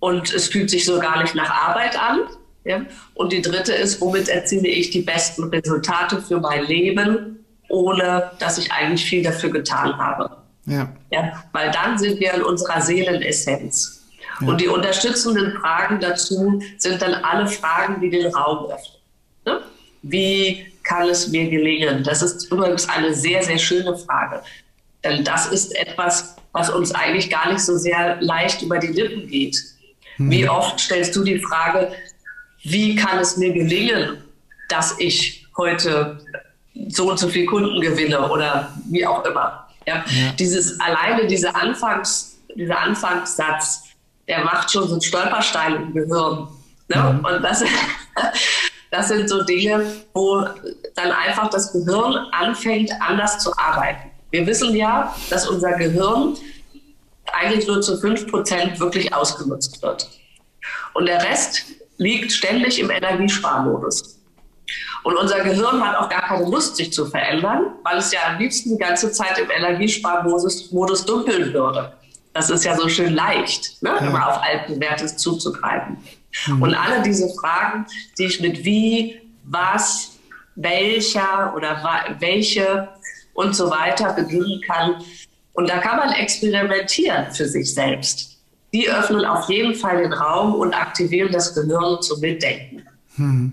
[0.00, 2.20] Und es fühlt sich so gar nicht nach Arbeit an.
[2.64, 2.82] Ja.
[3.14, 8.58] Und die dritte ist, womit erziele ich die besten Resultate für mein Leben, ohne dass
[8.58, 10.36] ich eigentlich viel dafür getan habe.
[10.66, 10.92] Ja.
[11.10, 11.44] ja.
[11.52, 14.06] Weil dann sind wir in unserer Seelenessenz.
[14.40, 14.48] Ja.
[14.48, 18.98] Und die unterstützenden Fragen dazu sind dann alle Fragen, die den Raum öffnen.
[19.46, 19.60] Ne?
[20.02, 22.04] Wie kann es mir gelingen?
[22.04, 24.42] Das ist übrigens eine sehr, sehr schöne Frage.
[25.04, 29.28] Denn das ist etwas, was uns eigentlich gar nicht so sehr leicht über die Lippen
[29.28, 29.56] geht.
[30.18, 30.30] Mhm.
[30.30, 31.92] Wie oft stellst du die Frage,
[32.62, 34.18] wie kann es mir gelingen,
[34.68, 36.18] dass ich heute
[36.88, 39.68] so und so viele Kunden gewinne oder wie auch immer?
[39.86, 40.04] Ja?
[40.06, 40.32] ja.
[40.38, 43.84] Dieses alleine dieser Anfangs, dieser Anfangssatz,
[44.26, 46.48] der macht schon so einen Stolperstein im Gehirn.
[46.88, 46.96] Ne?
[46.96, 47.24] Mhm.
[47.24, 47.64] Und das,
[48.90, 50.44] das sind so Dinge, wo
[50.96, 54.10] dann einfach das Gehirn anfängt, anders zu arbeiten.
[54.30, 56.36] Wir wissen ja, dass unser Gehirn
[57.32, 60.08] eigentlich nur zu 5% wirklich ausgenutzt wird.
[60.94, 61.64] Und der Rest
[61.96, 64.18] liegt ständig im Energiesparmodus.
[65.04, 68.38] Und unser Gehirn hat auch gar keine Lust, sich zu verändern, weil es ja am
[68.38, 71.92] liebsten die ganze Zeit im Energiesparmodus Modus dumpeln würde.
[72.34, 73.90] Das ist ja so schön leicht, ne?
[73.90, 74.06] ja.
[74.06, 75.96] immer auf alten Werte zuzugreifen.
[76.46, 76.62] Mhm.
[76.62, 77.86] Und alle diese Fragen,
[78.18, 80.18] die ich mit wie, was,
[80.54, 82.88] welcher oder welche
[83.38, 84.96] und so weiter beginnen kann.
[85.52, 88.36] Und da kann man experimentieren für sich selbst.
[88.72, 92.82] Die öffnen auf jeden Fall den Raum und aktivieren das Gehirn zum Mitdenken.
[93.14, 93.52] Hm.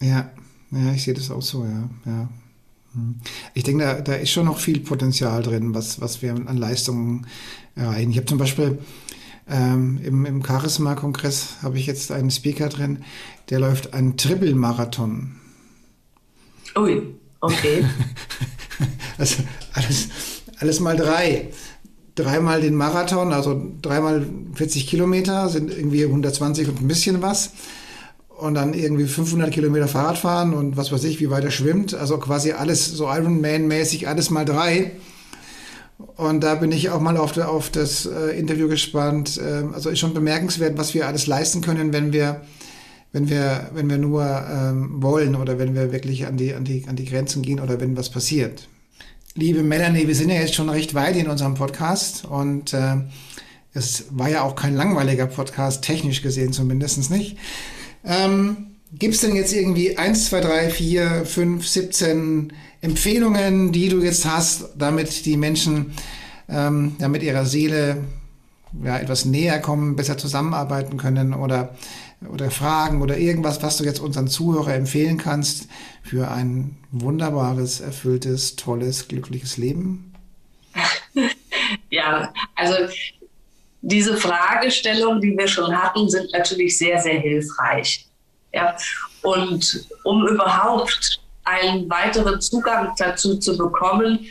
[0.00, 0.30] Ja,
[0.70, 1.88] ja, ich sehe das auch so, ja.
[2.04, 2.28] ja.
[2.92, 3.14] Hm.
[3.54, 7.26] Ich denke, da, da ist schon noch viel Potenzial drin, was, was wir an Leistungen
[7.74, 8.10] erreichen.
[8.10, 8.78] Ich habe zum Beispiel
[9.48, 13.02] ähm, im, im Charisma-Kongress habe ich jetzt einen Speaker drin,
[13.48, 15.36] der läuft einen Triple-Marathon.
[16.76, 17.84] Ui, okay.
[19.18, 20.08] also alles,
[20.58, 21.50] alles mal drei.
[22.14, 27.52] Dreimal den Marathon, also dreimal 40 Kilometer sind irgendwie 120 und ein bisschen was
[28.38, 31.94] und dann irgendwie 500 Kilometer Fahrrad fahren und was weiß ich, wie weit er schwimmt.
[31.94, 34.92] Also quasi alles so Ironman-mäßig, alles mal drei.
[36.16, 39.40] Und da bin ich auch mal auf, auf das äh, Interview gespannt.
[39.42, 42.42] Ähm, also ist schon bemerkenswert, was wir alles leisten können, wenn wir,
[43.16, 46.84] wenn wir, wenn wir nur ähm, wollen oder wenn wir wirklich an die, an, die,
[46.86, 48.68] an die Grenzen gehen oder wenn was passiert.
[49.34, 52.96] Liebe Melanie, wir sind ja jetzt schon recht weit in unserem Podcast und äh,
[53.72, 57.38] es war ja auch kein langweiliger Podcast, technisch gesehen zumindest nicht.
[58.04, 62.52] Ähm, Gibt es denn jetzt irgendwie 1, 2, 3, 4, 5, 17
[62.82, 65.94] Empfehlungen, die du jetzt hast, damit die Menschen
[66.50, 67.96] ähm, ja, mit ihrer Seele
[68.84, 71.32] ja, etwas näher kommen, besser zusammenarbeiten können?
[71.32, 71.74] Oder
[72.32, 75.68] oder Fragen oder irgendwas, was du jetzt unseren Zuhörer empfehlen kannst
[76.02, 80.12] für ein wunderbares, erfülltes, tolles, glückliches Leben?
[81.90, 82.74] Ja, also
[83.82, 88.06] diese Fragestellungen, die wir schon hatten, sind natürlich sehr, sehr hilfreich.
[88.52, 88.76] Ja,
[89.22, 94.26] und um überhaupt einen weiteren Zugang dazu zu bekommen,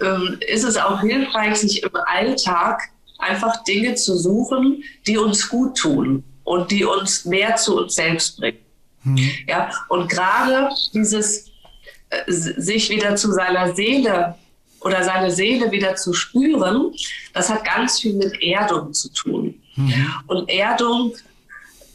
[0.00, 2.82] ähm, ist es auch hilfreich, sich im Alltag
[3.18, 8.36] einfach Dinge zu suchen, die uns gut tun und die uns mehr zu uns selbst
[8.36, 8.58] bringen.
[9.04, 9.30] Mhm.
[9.46, 11.46] Ja, und gerade dieses
[12.10, 14.34] äh, sich wieder zu seiner Seele
[14.80, 16.92] oder seine Seele wieder zu spüren,
[17.34, 19.62] das hat ganz viel mit Erdung zu tun.
[19.76, 20.12] Mhm.
[20.26, 21.14] Und Erdung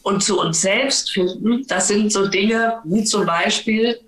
[0.04, 4.00] und zu uns selbst finden, das sind so Dinge wie zum Beispiel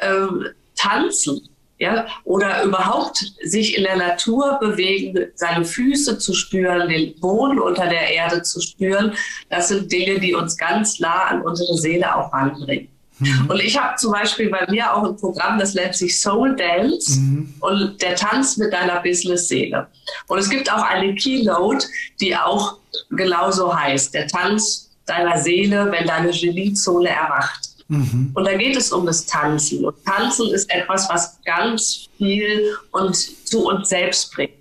[0.00, 1.47] ähm, Tanzen
[1.78, 7.86] ja, oder überhaupt sich in der Natur bewegen, seine Füße zu spüren, den Boden unter
[7.86, 9.12] der Erde zu spüren,
[9.48, 12.88] das sind Dinge, die uns ganz nah an unsere Seele auch ranbringen.
[13.20, 13.46] Mhm.
[13.48, 17.18] Und ich habe zum Beispiel bei mir auch ein Programm, das nennt sich Soul Dance
[17.18, 17.54] mhm.
[17.60, 19.86] und der Tanz mit deiner Business-Seele.
[20.26, 21.86] Und es gibt auch eine Keynote,
[22.20, 22.78] die auch
[23.10, 27.67] genauso heißt, der Tanz deiner Seele, wenn deine Geniezone erwacht.
[27.88, 28.30] Mhm.
[28.34, 29.84] Und da geht es um das Tanzen.
[29.84, 34.52] Und Tanzen ist etwas, was ganz viel uns zu uns selbst bringt.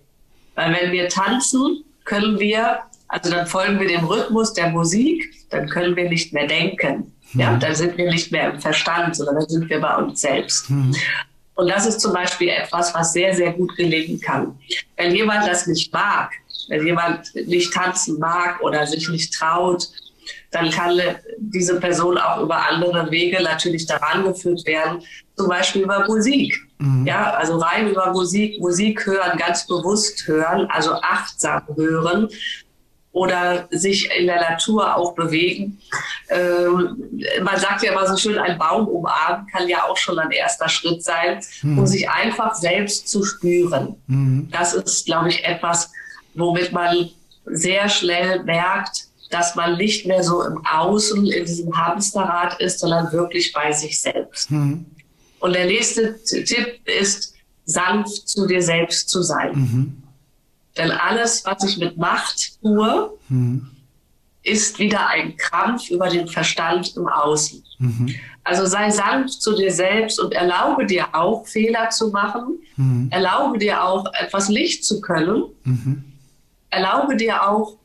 [0.56, 5.70] Weil wenn wir tanzen, können wir, also dann folgen wir dem Rhythmus der Musik, dann
[5.70, 7.12] können wir nicht mehr denken.
[7.34, 7.40] Mhm.
[7.40, 10.70] Ja, dann sind wir nicht mehr im Verstand, sondern dann sind wir bei uns selbst.
[10.70, 10.96] Mhm.
[11.56, 14.58] Und das ist zum Beispiel etwas, was sehr, sehr gut gelingen kann.
[14.96, 16.32] Wenn jemand das nicht mag,
[16.70, 19.90] wenn jemand nicht tanzen mag oder sich nicht traut,
[20.52, 21.00] dann kann
[21.38, 25.02] diese Person auch über andere Wege natürlich daran geführt werden,
[25.36, 26.58] zum Beispiel über Musik.
[26.80, 27.06] Mhm.
[27.06, 32.30] Ja, also rein über Musik, Musik hören, ganz bewusst hören, also achtsam hören
[33.18, 35.80] oder sich in der Natur auch bewegen.
[36.30, 40.30] Ähm, man sagt ja immer so schön, ein Baum umarmen kann ja auch schon ein
[40.30, 41.80] erster Schritt sein, mhm.
[41.80, 43.96] um sich einfach selbst zu spüren.
[44.06, 44.50] Mhm.
[44.52, 45.92] Das ist, glaube ich, etwas,
[46.36, 47.10] womit man
[47.46, 53.12] sehr schnell merkt, dass man nicht mehr so im Außen in diesem Hamsterrad ist, sondern
[53.12, 54.52] wirklich bei sich selbst.
[54.52, 54.86] Mhm.
[55.40, 57.34] Und der nächste Tipp ist,
[57.66, 59.52] sanft zu dir selbst zu sein.
[59.54, 60.04] Mhm.
[60.78, 63.70] Denn alles, was ich mit Macht tue, mhm.
[64.44, 67.64] ist wieder ein Krampf über den Verstand im Außen.
[67.80, 68.16] Mhm.
[68.44, 72.60] Also sei sanft zu dir selbst und erlaube dir auch, Fehler zu machen.
[72.78, 73.10] Mhm.
[73.12, 75.44] Erlaube dir auch, etwas nicht zu können.
[75.64, 76.04] Mhm.
[76.70, 77.78] Erlaube dir auch,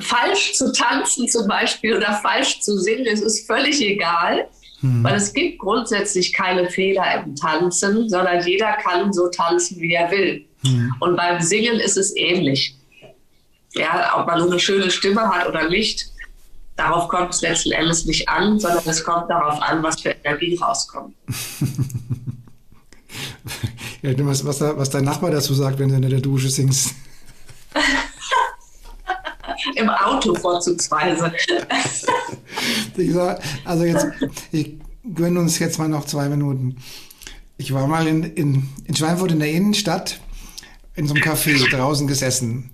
[0.00, 4.48] falsch zu tanzen zum Beispiel oder falsch zu singen, es ist völlig egal,
[4.80, 5.04] hm.
[5.04, 10.10] weil es gibt grundsätzlich keine Fehler im Tanzen, sondern jeder kann so tanzen, wie er
[10.10, 10.44] will.
[10.64, 10.94] Hm.
[11.00, 12.76] Und beim Singen ist es ähnlich.
[13.74, 16.06] Ja, ob man nur eine schöne Stimme hat oder nicht,
[16.76, 20.56] darauf kommt es letzten Endes nicht an, sondern es kommt darauf an, was für Energie
[20.56, 21.14] rauskommt.
[24.02, 26.94] ja, was, was, was dein Nachbar dazu sagt, wenn du in der Dusche singst.
[29.74, 31.32] Im Auto vorzugsweise.
[33.64, 34.06] also jetzt,
[34.52, 34.74] ich
[35.14, 36.76] gönne uns jetzt mal noch zwei Minuten.
[37.58, 40.20] Ich war mal in, in, in Schweinfurt in der Innenstadt
[40.94, 42.70] in so einem Café draußen gesessen.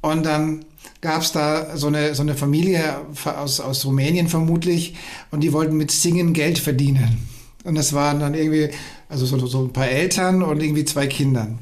[0.00, 0.64] Und dann
[1.00, 4.94] gab es da so eine, so eine Familie aus, aus Rumänien vermutlich
[5.30, 7.28] und die wollten mit Singen Geld verdienen.
[7.64, 8.70] Und das waren dann irgendwie,
[9.08, 11.58] also so, so ein paar Eltern und irgendwie zwei Kindern.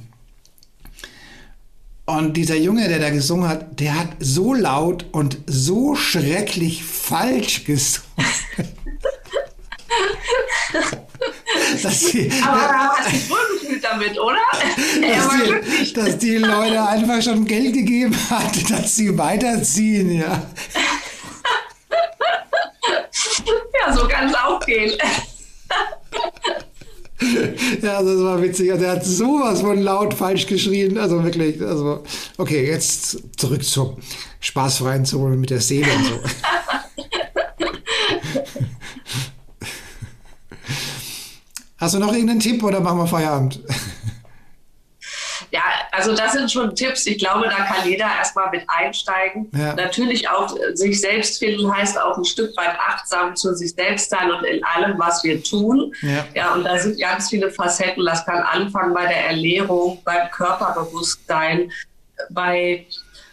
[2.08, 7.66] Und dieser Junge, der da gesungen hat, der hat so laut und so schrecklich falsch
[7.66, 8.08] gesungen.
[11.82, 14.38] dass die, Aber da hast du wohlgefühlt damit, oder?
[15.02, 20.46] Dass die, dass die Leute einfach schon Geld gegeben hat, dass sie weiterziehen, ja.
[23.80, 24.98] Ja, so kann es auch gehen.
[27.82, 28.72] ja, das war witzig.
[28.72, 30.96] Also er hat sowas von laut falsch geschrien.
[30.98, 32.04] Also wirklich, also
[32.36, 33.96] okay, jetzt zurück zum
[34.40, 36.20] spaßfreien Zone mit der Seele und so.
[41.78, 43.60] Hast du noch irgendeinen Tipp oder machen wir Feierabend?
[46.08, 47.06] Also das sind schon Tipps.
[47.06, 49.50] Ich glaube, da kann jeder erstmal mit einsteigen.
[49.54, 49.74] Ja.
[49.74, 54.08] Natürlich auch äh, sich selbst finden heißt auch ein Stück weit achtsam zu sich selbst
[54.08, 55.92] sein und in allem, was wir tun.
[56.00, 58.04] Ja, ja und da sind ganz viele Facetten.
[58.06, 61.70] Das kann anfangen bei der Ernährung, beim Körperbewusstsein,
[62.30, 62.86] bei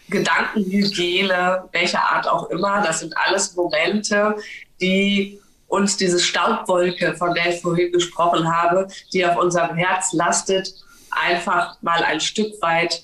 [0.09, 2.81] Gedankenhygiene, welcher Art auch immer.
[2.81, 4.35] Das sind alles Momente,
[4.81, 10.73] die uns diese Staubwolke, von der ich vorhin gesprochen habe, die auf unserem Herz lastet,
[11.15, 13.03] einfach mal ein Stück weit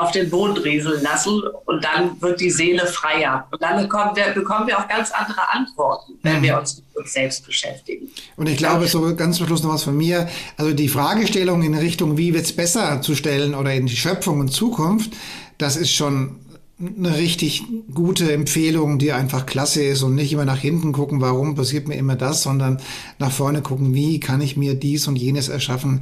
[0.00, 3.46] auf den Boden rieseln lassen und dann wird die Seele freier.
[3.50, 6.42] Und dann bekommen wir, bekommen wir auch ganz andere Antworten, wenn mhm.
[6.42, 8.08] wir uns mit uns selbst beschäftigen.
[8.36, 10.28] Und ich glaube, so ganz zum Schluss noch was von mir.
[10.56, 14.40] Also die Fragestellung in Richtung, wie wird es besser zu stellen oder in die Schöpfung
[14.40, 15.12] und Zukunft,
[15.58, 16.39] das ist schon
[16.80, 21.54] eine richtig gute Empfehlung, die einfach klasse ist und nicht immer nach hinten gucken, warum
[21.54, 22.80] passiert mir immer das, sondern
[23.18, 26.00] nach vorne gucken, wie kann ich mir dies und jenes erschaffen.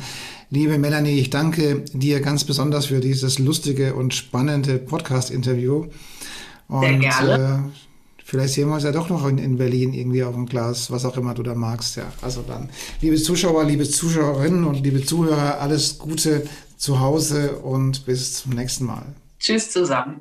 [0.50, 5.86] Liebe Melanie, ich danke dir ganz besonders für dieses lustige und spannende Podcast-Interview.
[6.68, 7.64] Und gerne.
[7.66, 7.78] Äh,
[8.24, 11.04] vielleicht sehen wir uns ja doch noch in, in, Berlin irgendwie auf dem Glas, was
[11.04, 11.96] auch immer du da magst.
[11.96, 12.68] Ja, also dann,
[13.00, 18.86] liebe Zuschauer, liebe Zuschauerinnen und liebe Zuhörer, alles Gute zu Hause und bis zum nächsten
[18.86, 19.06] Mal.
[19.40, 20.20] Tschüss zusammen.